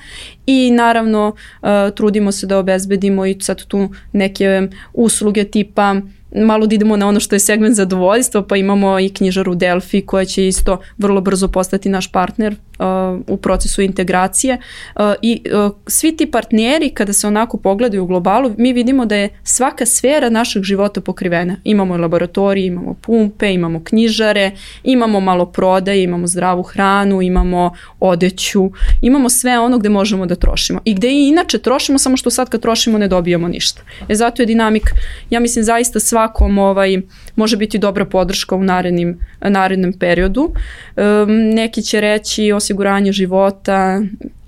[0.45, 1.27] i naravno
[1.61, 5.95] uh, trudimo se da obezbedimo i sad tu neke usluge tipa
[6.35, 10.25] malo da idemo na ono što je segment zadovoljstva, pa imamo i knjižaru Delphi koja
[10.25, 14.57] će isto vrlo brzo postati naš partner uh, u procesu integracije
[14.95, 19.15] uh, i uh, svi ti partneri kada se onako pogledaju u globalu, mi vidimo da
[19.15, 21.55] je svaka sfera našeg života pokrivena.
[21.63, 24.51] Imamo laboratorije, imamo pumpe, imamo knjižare,
[24.83, 28.71] imamo malo prodaje, imamo zdravu hranu, imamo odeću,
[29.01, 30.79] imamo sve ono gde možemo da trošimo.
[30.85, 33.81] I gde i inače trošimo, samo što sad kad trošimo ne dobijamo ništa.
[34.09, 34.91] E zato je dinamik,
[35.29, 37.01] ja mislim zaista sva svakom ovaj,
[37.35, 40.41] može biti dobra podrška u narednim, narednom periodu.
[40.41, 44.01] Um, neki će reći osiguranje života.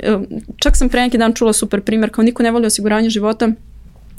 [0.08, 0.28] Um,
[0.64, 3.50] čak sam pre neki dan čula super primjer, kao niko ne voli osiguranje života,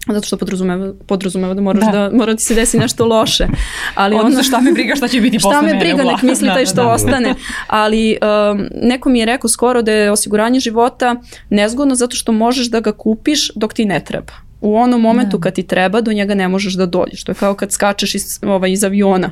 [0.09, 1.91] zato što podrazumeva, podrazumeva da moraš da.
[1.93, 3.47] da mora da ti se desi nešto loše.
[3.95, 6.55] Ali Odnosno šta me briga šta će biti posle Šta me briga, nek misli da,
[6.55, 7.35] taj što da, da, ostane.
[7.67, 11.17] Ali um, neko mi je rekao skoro da je osiguranje života
[11.51, 15.43] nezgodno zato što možeš da ga kupiš dok ti ne treba u onom momentu da.
[15.43, 17.25] kad ti treba do njega ne možeš da dođeš.
[17.25, 19.31] To je kao kad skačeš iz, ovaj, iz aviona,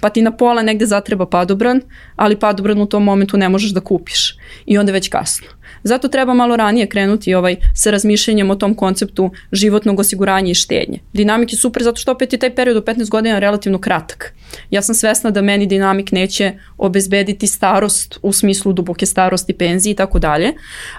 [0.00, 1.80] pa ti na pola negde zatreba padobran,
[2.16, 5.48] ali padobran u tom momentu ne možeš da kupiš i onda je već kasno.
[5.82, 10.98] Zato treba malo ranije krenuti ovaj sa razmišljanjem o tom konceptu životnog osiguranja i štednje.
[11.12, 14.34] Dinamik je super zato što opet je taj period od 15 godina relativno kratak.
[14.70, 19.96] Ja sam svesna da meni dinamik neće obezbediti starost u smislu duboke starosti, penzije i
[19.96, 20.52] tako dalje,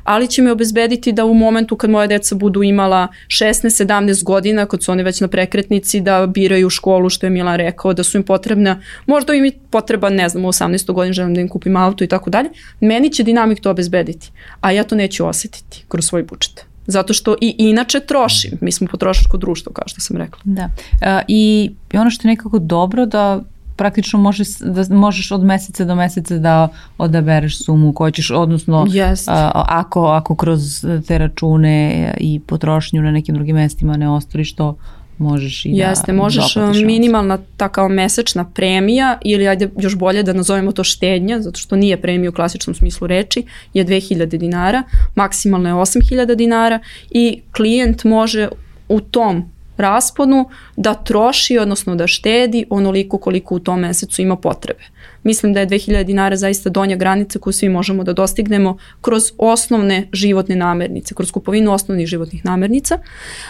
[0.04, 4.84] ali će me obezbediti da u momentu kad moja deca budu imala 16-17 godina, kad
[4.84, 8.24] su oni već na prekretnici, da biraju školu, što je Milan rekao, da su im
[8.24, 10.94] potrebna, možda im potreba, ne znam, u 18.
[10.94, 12.50] godini želim da im kupim auto i tako dalje,
[12.80, 16.66] meni će dinamik to obezbediti, a ja to neću osetiti kroz svoj budžet.
[16.88, 18.52] Zato što i inače trošim.
[18.62, 20.40] Mi smo potrošačko društvo, kao što sam rekla.
[20.44, 20.70] Da.
[21.02, 23.42] E, I ono što je nekako dobro da
[23.76, 29.24] praktično možeš, da možeš od meseca do meseca da odabereš sumu koju ćeš, odnosno yes.
[29.28, 34.78] a, ako, ako kroz te račune i potrošnju na nekim drugim mestima ne ostvariš to,
[35.18, 40.24] možeš i da Jeste, možeš um, minimalna ta kao mesečna premija ili ajde još bolje
[40.24, 43.44] da nazovemo to štednja, zato što nije premija u klasičnom smislu reči,
[43.74, 44.84] je 2000 dinara,
[45.16, 48.48] maksimalno je 8000 dinara i klijent može
[48.90, 54.84] u tom rasponu da troši, odnosno da štedi onoliko koliko u tom mesecu ima potrebe.
[55.24, 60.08] Mislim da je 2000 dinara zaista donja granica koju svi možemo da dostignemo kroz osnovne
[60.14, 63.00] životne namernice, kroz kupovinu osnovnih životnih namernica,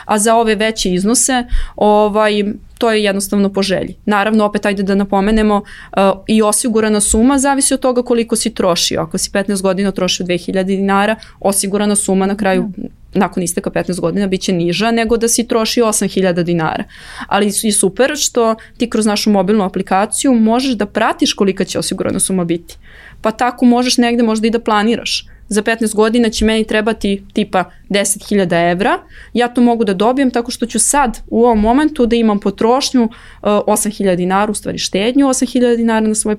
[0.06, 1.44] a za ove veće iznose
[1.76, 2.44] ovaj,
[2.78, 3.96] to je jednostavno po želji.
[4.06, 9.02] Naravno, opet ajde da napomenemo uh, i osigurana suma zavisi od toga koliko si trošio.
[9.02, 14.00] Ako si 15 godina trošio 2000 dinara, osigurana suma na kraju mm nakon isteka 15
[14.00, 16.84] godina biće niža nego da si troši 8000 dinara.
[17.28, 22.20] Ali je super što ti kroz našu mobilnu aplikaciju možeš da pratiš kolika će osigurana
[22.20, 22.78] suma biti.
[23.22, 27.64] Pa tako možeš negde možda i da planiraš za 15 godina će meni trebati tipa
[27.90, 29.00] 10.000 evra,
[29.34, 33.04] ja to mogu da dobijem tako što ću sad u ovom momentu da imam potrošnju
[33.04, 33.10] uh,
[33.42, 36.38] 8.000 dinara, u stvari štednju 8.000 dinara na svoje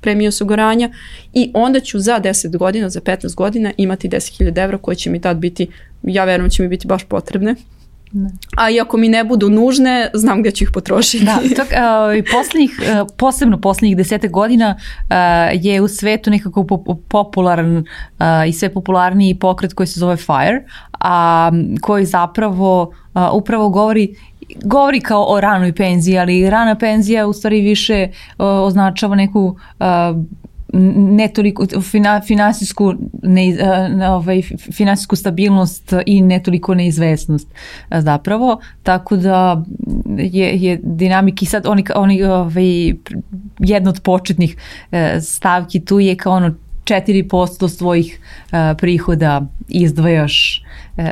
[0.00, 0.90] premije osiguranja
[1.32, 5.20] i onda ću za 10 godina, za 15 godina imati 10.000 evra koje će mi
[5.20, 5.66] tad biti,
[6.02, 7.54] ja verujem da će mi biti baš potrebne
[8.12, 8.30] Ne.
[8.56, 11.24] A i ako mi ne budu nužne, znam gde ću ih potrošiti.
[11.24, 15.14] Da, tok, uh, poslednjih, uh, posebno poslednjih desete godina uh,
[15.64, 16.66] je u svetu nekako
[17.08, 17.84] popularan uh,
[18.48, 20.64] i sve popularniji pokret koji se zove FIRE,
[21.00, 21.50] a
[21.80, 22.82] koji zapravo
[23.14, 24.14] uh, upravo govori
[24.64, 29.40] govori kao o ranoj penziji, ali rana penzija u stvari više uh, označava neku
[29.78, 29.86] uh,
[30.72, 33.56] ne toliko fina, finansijsku ne,
[34.10, 34.42] ovaj,
[34.72, 37.48] finansijsku stabilnost i ne toliko neizvesnost
[37.90, 39.64] zapravo, tako da
[40.18, 42.92] je, je dinamik i sad oni, oni ovaj,
[43.58, 44.56] jedna od početnih
[44.92, 46.54] e, stavki tu je kao ono
[46.84, 48.20] 4% svojih
[48.78, 50.62] prihoda izdvajaš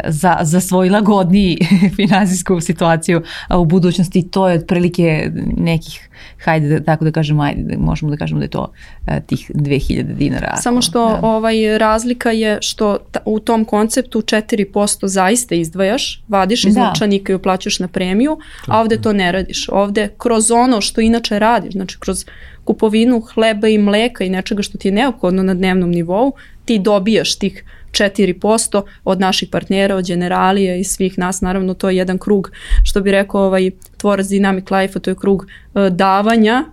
[0.06, 1.58] za, za svoj lagodniji
[1.96, 3.22] finansijsku situaciju
[3.58, 6.08] u budućnosti to je otprilike nekih
[6.44, 8.72] hajde da, tako da kažemo ajde da možemo da kažemo da je to
[9.06, 10.56] uh, tih 2000 dinara.
[10.56, 11.20] Samo što da.
[11.22, 16.84] ovaj razlika je što ta, u tom konceptu 4% zaista izdvajaš, vadiš iz da.
[16.84, 19.68] novčanika i uplaćaš na premiju, a ovde to ne radiš.
[19.68, 22.24] Ovde kroz ono što inače radiš, znači kroz
[22.64, 26.32] kupovinu hleba i mleka i nečega što ti je neophodno na dnevnom nivou,
[26.64, 31.40] ti dobijaš tih 4% od naših partnera, od generalija i svih nas.
[31.40, 32.50] Naravno, to je jedan krug,
[32.82, 36.64] što bi rekao ovaj tvorac Dynamic Life-a, to je krug uh, davanja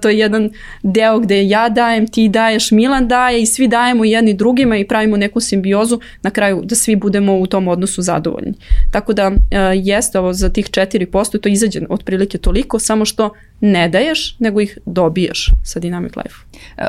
[0.00, 0.50] to je jedan
[0.82, 5.16] deo gde ja dajem, ti daješ, Milan daje i svi dajemo jedni drugima i pravimo
[5.16, 8.52] neku simbiozu na kraju da svi budemo u tom odnosu zadovoljni.
[8.90, 9.32] Tako da
[9.74, 13.30] jeste ovo za tih 4% to izađe otprilike toliko, samo što
[13.60, 16.36] ne daješ, nego ih dobijaš sa Dynamic Life.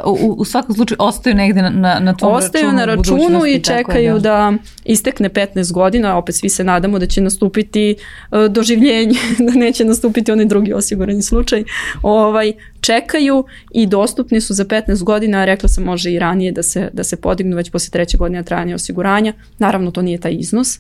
[0.05, 2.81] U, u svakom slučaju ostaju negde na, na, na tom ostaju računu.
[2.81, 4.19] Ostaju na računu i čekaju je, da.
[4.19, 4.53] da
[4.85, 7.95] istekne 15 godina, opet svi se nadamo da će nastupiti
[8.31, 11.63] uh, doživljenje, da neće nastupiti onaj drugi osigurani slučaj.
[12.01, 16.89] Ovaj, čekaju i dostupni su za 15 godina, rekla sam može i ranije da se,
[16.93, 19.33] da se podignu već posle treće godine trajanja osiguranja.
[19.59, 20.79] Naravno to nije taj iznos,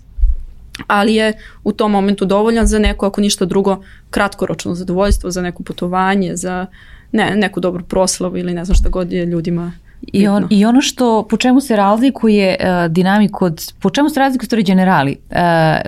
[0.87, 5.63] ali je u tom momentu dovoljan za neko, ako ništa drugo, kratkoročno zadovoljstvo, za neko
[5.63, 6.65] putovanje, za
[7.11, 9.71] ne, neku dobru proslavu ili ne znam šta god je ljudima
[10.01, 14.19] I, on, I ono što, po čemu se razlikuje uh, dinamik od, po čemu se
[14.19, 15.37] razlikuje stvari generali uh,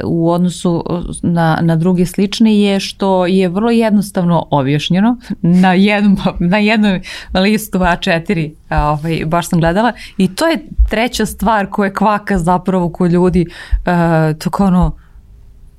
[0.03, 0.83] u odnosu
[1.23, 5.17] na, na druge slične je što je vrlo jednostavno objašnjeno.
[5.41, 6.99] Na jednom, na jednom
[7.33, 9.93] listu A4 ovaj, baš sam gledala.
[10.17, 15.08] I to je treća stvar koja kvaka zapravo kod ljudi uh, to kao ono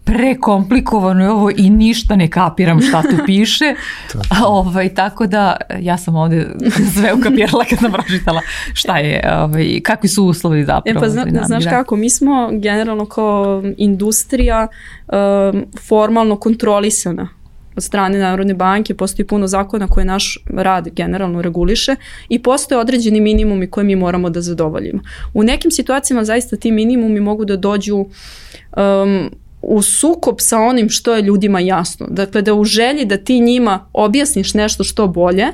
[0.05, 3.75] prekomplikovano je ovo i ništa ne kapiram šta tu piše.
[4.15, 6.47] A, ovaj, tako da ja sam ovde
[6.95, 8.41] sve ukapirala kad sam pročitala
[8.73, 10.99] šta je, ovaj, kakvi su uslovi zapravo.
[10.99, 11.71] E pa zna, znaš da.
[11.71, 14.69] kako, mi smo generalno kao industrija
[15.09, 17.29] um, formalno kontrolisana
[17.77, 21.97] od strane Narodne banke, postoji puno zakona koje naš rad generalno reguliše
[22.29, 25.03] i postoje određeni minimumi koje mi moramo da zadovoljimo.
[25.35, 29.31] U nekim situacijama zaista ti minimumi mogu da dođu um,
[29.63, 32.07] u sukob sa onim što je ljudima jasno.
[32.11, 35.47] Dakle, da u želji da ti njima objasniš nešto što bolje,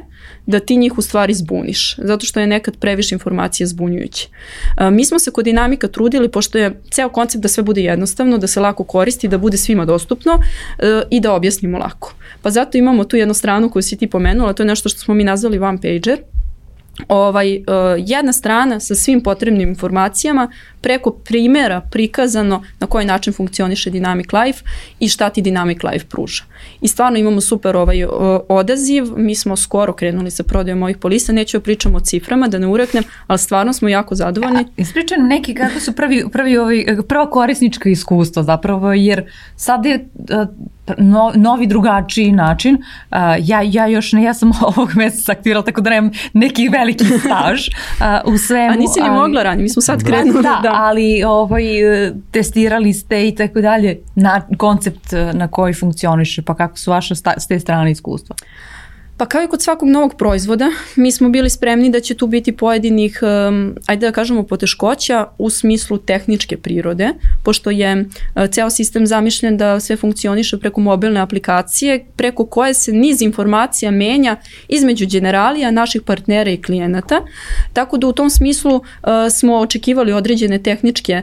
[0.47, 4.29] da ti njih u stvari zbuniš, zato što je nekad previše informacija zbunjujuće.
[4.93, 8.47] Mi smo se kod dinamika trudili, pošto je ceo koncept da sve bude jednostavno, da
[8.47, 10.33] se lako koristi, da bude svima dostupno
[10.79, 12.15] e, i da objasnimo lako.
[12.43, 15.15] Pa zato imamo tu jednu stranu koju si ti pomenula, to je nešto što smo
[15.15, 16.19] mi nazvali one pager,
[17.09, 17.63] ovaj, uh,
[17.99, 20.51] jedna strana sa svim potrebnim informacijama
[20.87, 24.64] preko primera prikazano na koji način funkcioniše Dynamic Life
[25.01, 26.45] i šta ti Dynamic Life pruža.
[26.80, 28.05] I stvarno imamo super ovaj
[28.49, 32.59] odaziv, mi smo skoro krenuli sa prodajom ovih polisa, neću da pričam o ciframa, da
[32.59, 34.64] ne ureknem, ali stvarno smo jako zadovoljni.
[34.76, 40.49] Ispričaj neki kako su prvi, prvi ovaj, prva korisnička iskustva zapravo, jer sad je uh,
[40.99, 42.74] no, novi drugačiji način.
[42.74, 47.05] Uh, ja, ja još ne, ja sam ovog meseca aktivirala tako da nemam neki veliki
[47.05, 48.72] staž uh, u svemu.
[48.72, 50.43] A nisi ni mogla ranije, mi smo sad krenuli.
[50.43, 50.76] Da, da.
[50.77, 51.64] Ali ovaj,
[52.31, 57.35] testirali ste i tako dalje na koncept na koji funkcioniše, pa kako su vaše sta,
[57.37, 58.37] s te strane iskustva?
[59.19, 62.53] Pa kao i kod svakog novog proizvoda, mi smo bili spremni da će tu biti
[62.53, 63.21] pojedinih,
[63.87, 67.09] ajde da kažemo, poteškoća u smislu tehničke prirode,
[67.45, 68.05] pošto je
[68.51, 74.37] ceo sistem zamišljen da sve funkcioniše preko mobilne aplikacije, preko koje se niz informacija menja
[74.69, 77.21] između generalija, naših partnera i klijenata,
[77.73, 78.83] tako da u tom smislu uh,
[79.31, 81.23] smo očekivali određene tehničke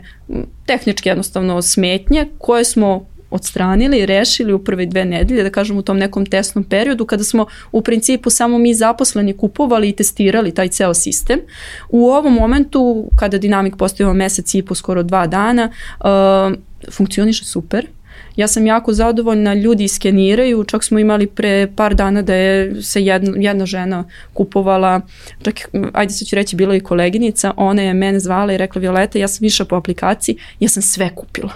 [0.65, 5.97] tehničke jednostavno smetnje koje smo odstranili rešili u prve dve nedelje, da kažem u tom
[5.97, 10.93] nekom testnom periodu, kada smo u principu samo mi zaposleni kupovali i testirali taj ceo
[10.93, 11.39] sistem.
[11.89, 16.53] U ovom momentu, kada dinamik postoji mesec i po, skoro dva dana, uh,
[16.91, 17.87] funkcioniše super,
[18.35, 23.03] Ja sam jako zadovoljna, ljudi iskeniraju, čak smo imali pre par dana da je se
[23.05, 24.03] jedna, jedna žena
[24.33, 25.01] kupovala,
[25.43, 29.19] čak, ajde sad ću reći, bila i koleginica, ona je mene zvala i rekla Violeta,
[29.19, 31.53] ja sam išla po aplikaciji, ja sam sve kupila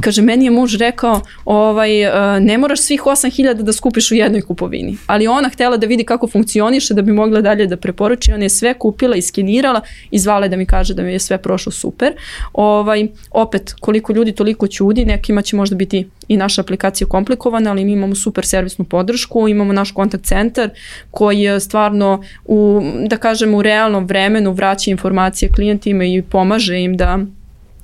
[0.00, 4.42] Kaže, meni je muž rekao, ovaj, e, ne moraš svih 8000 da skupiš u jednoj
[4.42, 4.96] kupovini.
[5.06, 8.32] Ali ona htela da vidi kako funkcioniše, da bi mogla dalje da preporuči.
[8.32, 9.80] Ona je sve kupila, iskenirala
[10.10, 12.12] i zvala da mi kaže da mi je sve prošlo super.
[12.52, 15.04] Ovaj, opet, koliko ljudi, toliko ćudi.
[15.04, 19.72] Nekima će možda biti i naša aplikacija komplikovana, ali mi imamo super servisnu podršku, imamo
[19.72, 20.70] naš kontakt centar
[21.10, 26.96] koji je stvarno u, da kažem, u realnom vremenu vraća informacije klijentima i pomaže im
[26.96, 27.18] da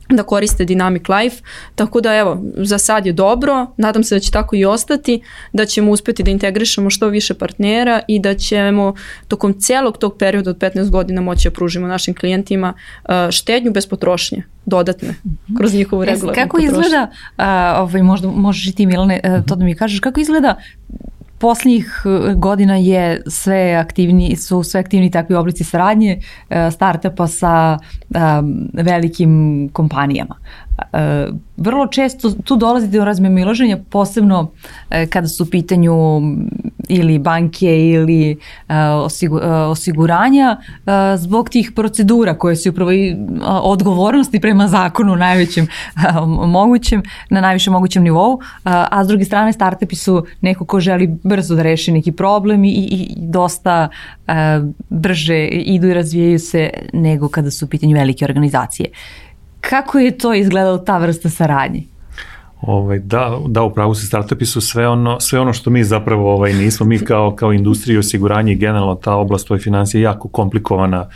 [0.08, 1.42] da koriste Dynamic Life,
[1.74, 5.64] tako da evo, za sad je dobro, nadam se da će tako i ostati, da
[5.64, 8.94] ćemo uspeti da integrišemo što više partnera i da ćemo
[9.28, 13.86] tokom celog tog perioda od 15 godina moći da pružimo našim klijentima uh, štednju bez
[13.86, 15.56] potrošnje dodatne mhm.
[15.56, 16.70] kroz njihovu regularnu Kako potrošnju.
[16.70, 17.44] izgleda, uh,
[17.82, 20.56] ovaj, možda možeš i ti Milane uh, to da mi kažeš, kako izgleda
[21.38, 27.78] Poslednjih e, godina je sve aktivni, su sve aktivni takvi oblici saradnje e, startupa sa
[28.72, 30.34] velikim kompanijama.
[30.76, 34.50] Uh, vrlo često tu dolazi do razmemiloženja, posebno uh,
[35.10, 35.94] kada su u pitanju
[36.88, 38.36] ili banke ili
[38.68, 40.56] uh, osigu, osiguranja
[41.16, 43.16] zbog tih procedura koje su upravo i
[43.62, 45.66] odgovornosti prema zakonu najvećem
[46.46, 51.54] mogućem, na najvišem mogućem nivou, a s druge strane startupi su neko ko želi brzo
[51.54, 53.88] da reši neki problem i, i dosta
[54.88, 58.88] brže idu i razvijaju se nego kada su u pitanju velike organizacije.
[59.60, 61.82] Kako je to izgledalo ta vrsta saradnje?
[62.60, 66.52] Ovaj, da, da, upravo se startupi su sve ono, sve ono što mi zapravo ovaj,
[66.52, 66.86] nismo.
[66.86, 71.08] Mi kao, kao industrija osiguranja i generalno ta oblast tvoje financije jako komplikovana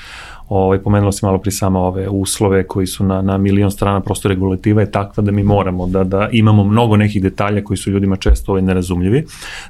[0.50, 4.28] Ovaj, pomenula si malo pri sama ove uslove koji su na, na milion strana, prosto
[4.28, 8.16] regulativa je takva da mi moramo da, da imamo mnogo nekih detalja koji su ljudima
[8.16, 9.24] često ovaj, nerazumljivi.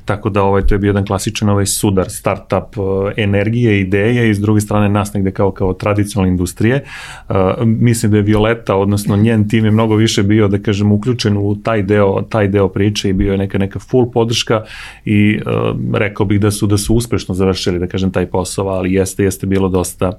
[0.05, 4.35] Tako da ovaj, to je bio jedan klasičan ovaj sudar, startup, uh, energije, ideje i
[4.35, 6.85] s druge strane nas negde kao, kao tradicionalne industrije.
[7.29, 11.37] Uh, mislim da je Violeta, odnosno njen tim je mnogo više bio, da kažem, uključen
[11.37, 14.63] u taj deo, taj deo priče i bio je neka, neka full podrška
[15.05, 18.93] i uh, rekao bih da su, da su uspešno završili, da kažem, taj posao, ali
[18.93, 20.13] jeste, jeste bilo dosta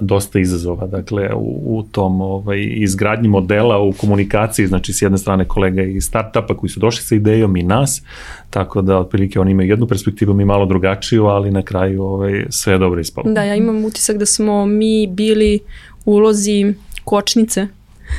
[0.00, 5.44] dosta izazova, dakle u, u tom ovaj, izgradnji modela u komunikaciji, znači s jedne strane
[5.44, 8.02] kolega iz startupa koji su došli sa idejom i nas,
[8.50, 12.72] tako da otprilike oni imaju jednu perspektivu, mi malo drugačiju, ali na kraju ovaj, sve
[12.72, 13.32] je dobro ispalo.
[13.32, 15.58] Da, ja imam utisak da smo mi bili
[16.04, 16.74] ulozi
[17.04, 17.66] kočnice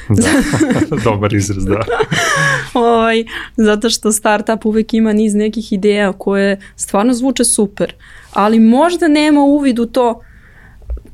[0.10, 0.30] da,
[1.12, 1.82] dobar izraz, da.
[2.90, 3.24] ovaj,
[3.58, 7.94] zato što startup uvek ima niz nekih ideja koje stvarno zvuče super,
[8.34, 10.22] ali možda nema uvid u to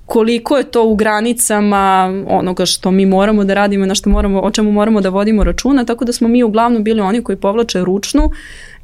[0.05, 4.51] koliko je to u granicama onoga što mi moramo da radimo, na što moramo, o
[4.51, 8.29] čemu moramo da vodimo računa, tako da smo mi uglavnom bili oni koji povlače ručnu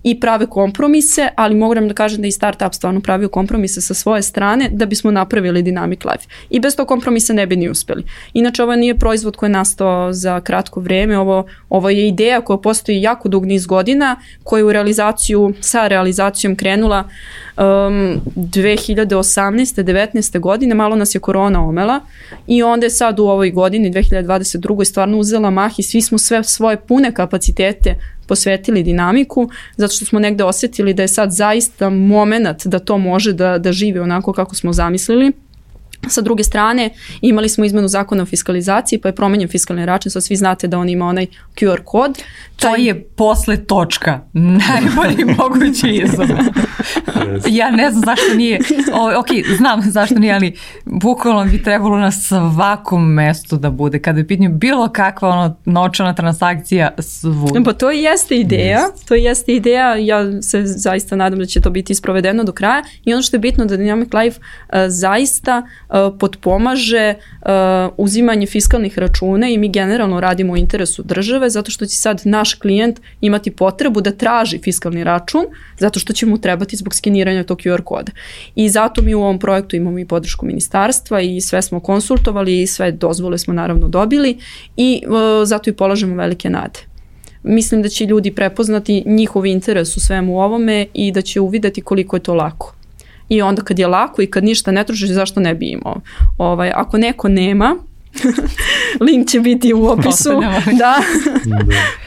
[0.03, 4.21] i prave kompromise, ali mogu da kažem da i startup stvarno pravio kompromise sa svoje
[4.21, 6.27] strane da bismo napravili Dynamic Life.
[6.49, 8.03] I bez tog kompromisa ne bi ni uspeli.
[8.33, 12.57] Inače, ovo nije proizvod koji je nastao za kratko vreme, ovo, ovo je ideja koja
[12.57, 17.09] postoji jako dug niz godina, koja je u realizaciju, sa realizacijom krenula
[17.57, 19.83] um, 2018.
[19.83, 20.39] 19.
[20.39, 21.99] godine, malo nas je korona omela
[22.47, 24.85] i onda je sad u ovoj godini, 2022.
[24.85, 27.95] stvarno uzela mah i svi smo sve svoje pune kapacitete
[28.27, 33.33] posvetili dinamiku, zato što smo negde osetili da je sad zaista moment da to može
[33.33, 35.31] da, da živi onako kako smo zamislili
[36.07, 36.89] Sa druge strane,
[37.21, 40.79] imali smo izmenu zakona o fiskalizaciji, pa je promenjen fiskalni račun, sad svi znate da
[40.79, 41.25] on ima onaj
[41.55, 42.23] QR kod.
[42.55, 42.71] Taj...
[42.71, 46.27] To je posle točka, najbolji mogući izum.
[47.47, 48.59] ja ne znam zašto nije,
[48.93, 49.27] o, ok,
[49.57, 54.49] znam zašto nije, ali bukvalno bi trebalo na svakom mestu da bude, kada je pitanje
[54.49, 57.65] bilo kakva ono, novčana transakcija svud.
[57.65, 59.07] Pa to jeste ideja, yes.
[59.07, 63.13] to jeste ideja, ja se zaista nadam da će to biti isprovedeno do kraja i
[63.13, 67.49] ono što je bitno da Dynamic Life uh, zaista Uh, potpomaže uh,
[67.97, 72.53] uzimanje fiskalnih računa i mi generalno radimo u interesu države zato što će sad naš
[72.53, 75.45] klijent imati potrebu da traži fiskalni račun
[75.79, 78.11] zato što će mu trebati zbog skeniranja tog QR koda.
[78.55, 82.67] I zato mi u ovom projektu imamo i podršku ministarstva i sve smo konsultovali i
[82.67, 84.37] sve dozvole smo naravno dobili
[84.77, 86.79] i uh, zato i polažemo velike nade
[87.43, 92.15] mislim da će ljudi prepoznati njihov interes u svemu ovome i da će uvideti koliko
[92.15, 92.75] je to lako
[93.31, 96.01] i onda kad je lako i kad ništa ne trošiš, zašto ne bi imao?
[96.37, 97.75] Ovaj, ako neko nema,
[99.07, 100.29] Link će biti u opisu.
[100.41, 100.61] da.
[100.77, 100.95] da.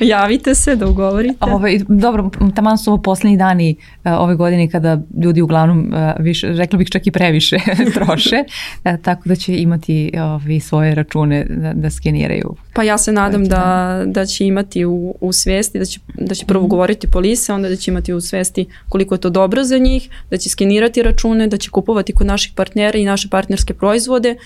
[0.15, 1.37] Javite se da ugovorite.
[1.41, 6.49] Ovaj, dobro, taman su ovo poslednji dani uh, ove godine kada ljudi uglavnom, uh, više,
[6.49, 7.57] rekla bih čak i previše
[7.95, 8.37] troše,
[8.85, 12.55] uh, tako da će imati ovi, svoje račune da, da skeniraju.
[12.73, 16.47] Pa ja se nadam da, da će imati u, u svesti, da će, da će
[16.47, 16.69] prvo -hmm.
[16.69, 20.37] govoriti polise, onda da će imati u svesti koliko je to dobro za njih, da
[20.37, 24.37] će skenirati račune, da će kupovati kod naših partnera i naše partnerske proizvode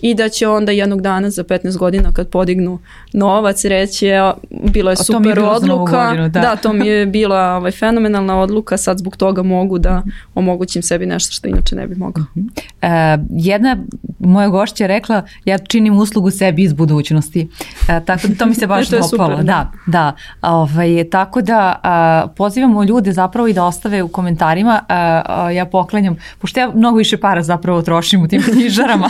[0.00, 2.78] i da će onda jednog dana za 15 godina kad podignu
[3.12, 6.06] novac reći je, bilo je super je bilo odluka.
[6.06, 6.40] Godinu, da.
[6.40, 10.02] da, to mi je bila ovaj, fenomenalna odluka, sad zbog toga mogu da
[10.34, 12.24] omogućim sebi nešto što inače ne bi mogao.
[12.34, 13.18] Uh -huh.
[13.18, 13.76] uh, jedna
[14.18, 17.48] moja gošća je rekla ja činim uslugu sebi iz budućnosti.
[17.80, 19.08] Uh, tako da to mi se baš dopalo.
[19.08, 20.12] Super, da, da.
[20.42, 24.80] Ovaj, tako da uh, pozivamo ljude zapravo i da ostave u komentarima.
[24.80, 29.08] Uh, uh, ja poklanjam, pošto ja mnogo više para zapravo trošim u tim knjižarama.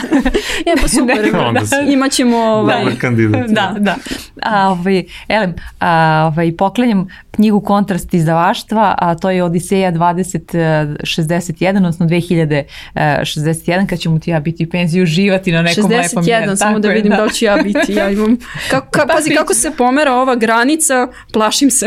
[0.65, 1.31] ja, pa super.
[1.53, 1.61] da,
[1.95, 2.37] imaćemo...
[2.37, 3.49] Ovaj, da, kandidat.
[3.53, 3.95] Da, da.
[4.41, 12.05] A, ovaj, elem, a, ovaj, poklanjam knjigu Kontrast izdavaštva, a to je Odiseja 2061, odnosno
[12.05, 16.51] 2061, kad ćemo ti ja biti u penziji uživati na nekom 61, lepom mjeru.
[16.51, 17.17] 61, samo da vidim da.
[17.17, 17.93] da ću ja biti.
[17.93, 18.37] Ja imam,
[18.71, 21.85] kako, ka, pazi kako se pomera ova granica, plašim se.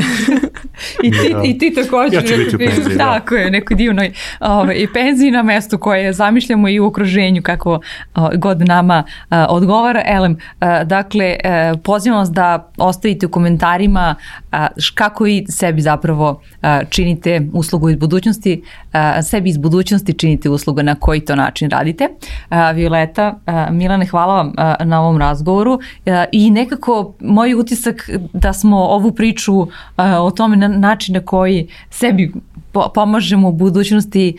[1.03, 1.43] I ti, ja.
[1.45, 2.15] i ti također.
[2.15, 3.05] Ja ću biti u penziji, da.
[3.05, 7.81] Tako je, neko divnoj ovaj, i penziji na mestu koje zamišljamo i u okruženju kako
[8.15, 9.86] o, god nama o, odgovara.
[10.07, 14.15] Elem, o, dakle, o, pozivam vas da ostavite u komentarima
[14.53, 14.57] o,
[14.95, 16.41] kako i sebi zapravo
[16.91, 18.63] činite uslugu iz budućnosti,
[19.23, 22.09] sebi iz budućnosti činite uslugu na koji to način radite.
[22.75, 23.35] Violeta,
[23.71, 24.53] Milane, hvala vam
[24.85, 25.81] na ovom razgovoru
[26.33, 29.67] i nekako moj utisak da smo ovu priču
[29.97, 32.33] o tome na način na koji sebi
[32.95, 34.37] pomažemo u budućnosti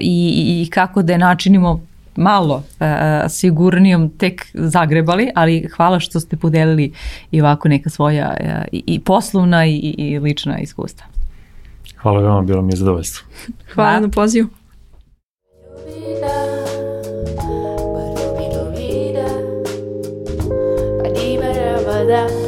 [0.00, 1.80] i, i kako da je načinimo
[2.18, 6.92] malo a, sigurnijom tek zagrebali, ali hvala što ste podelili
[7.30, 11.06] i ovako neka svoja a, i, i poslovna i, i lična iskustva.
[11.96, 13.26] Hvala vam, bilo mi je zadovoljstvo.
[13.74, 14.48] Hvala, hvala na pozivu.
[22.08, 22.47] Da.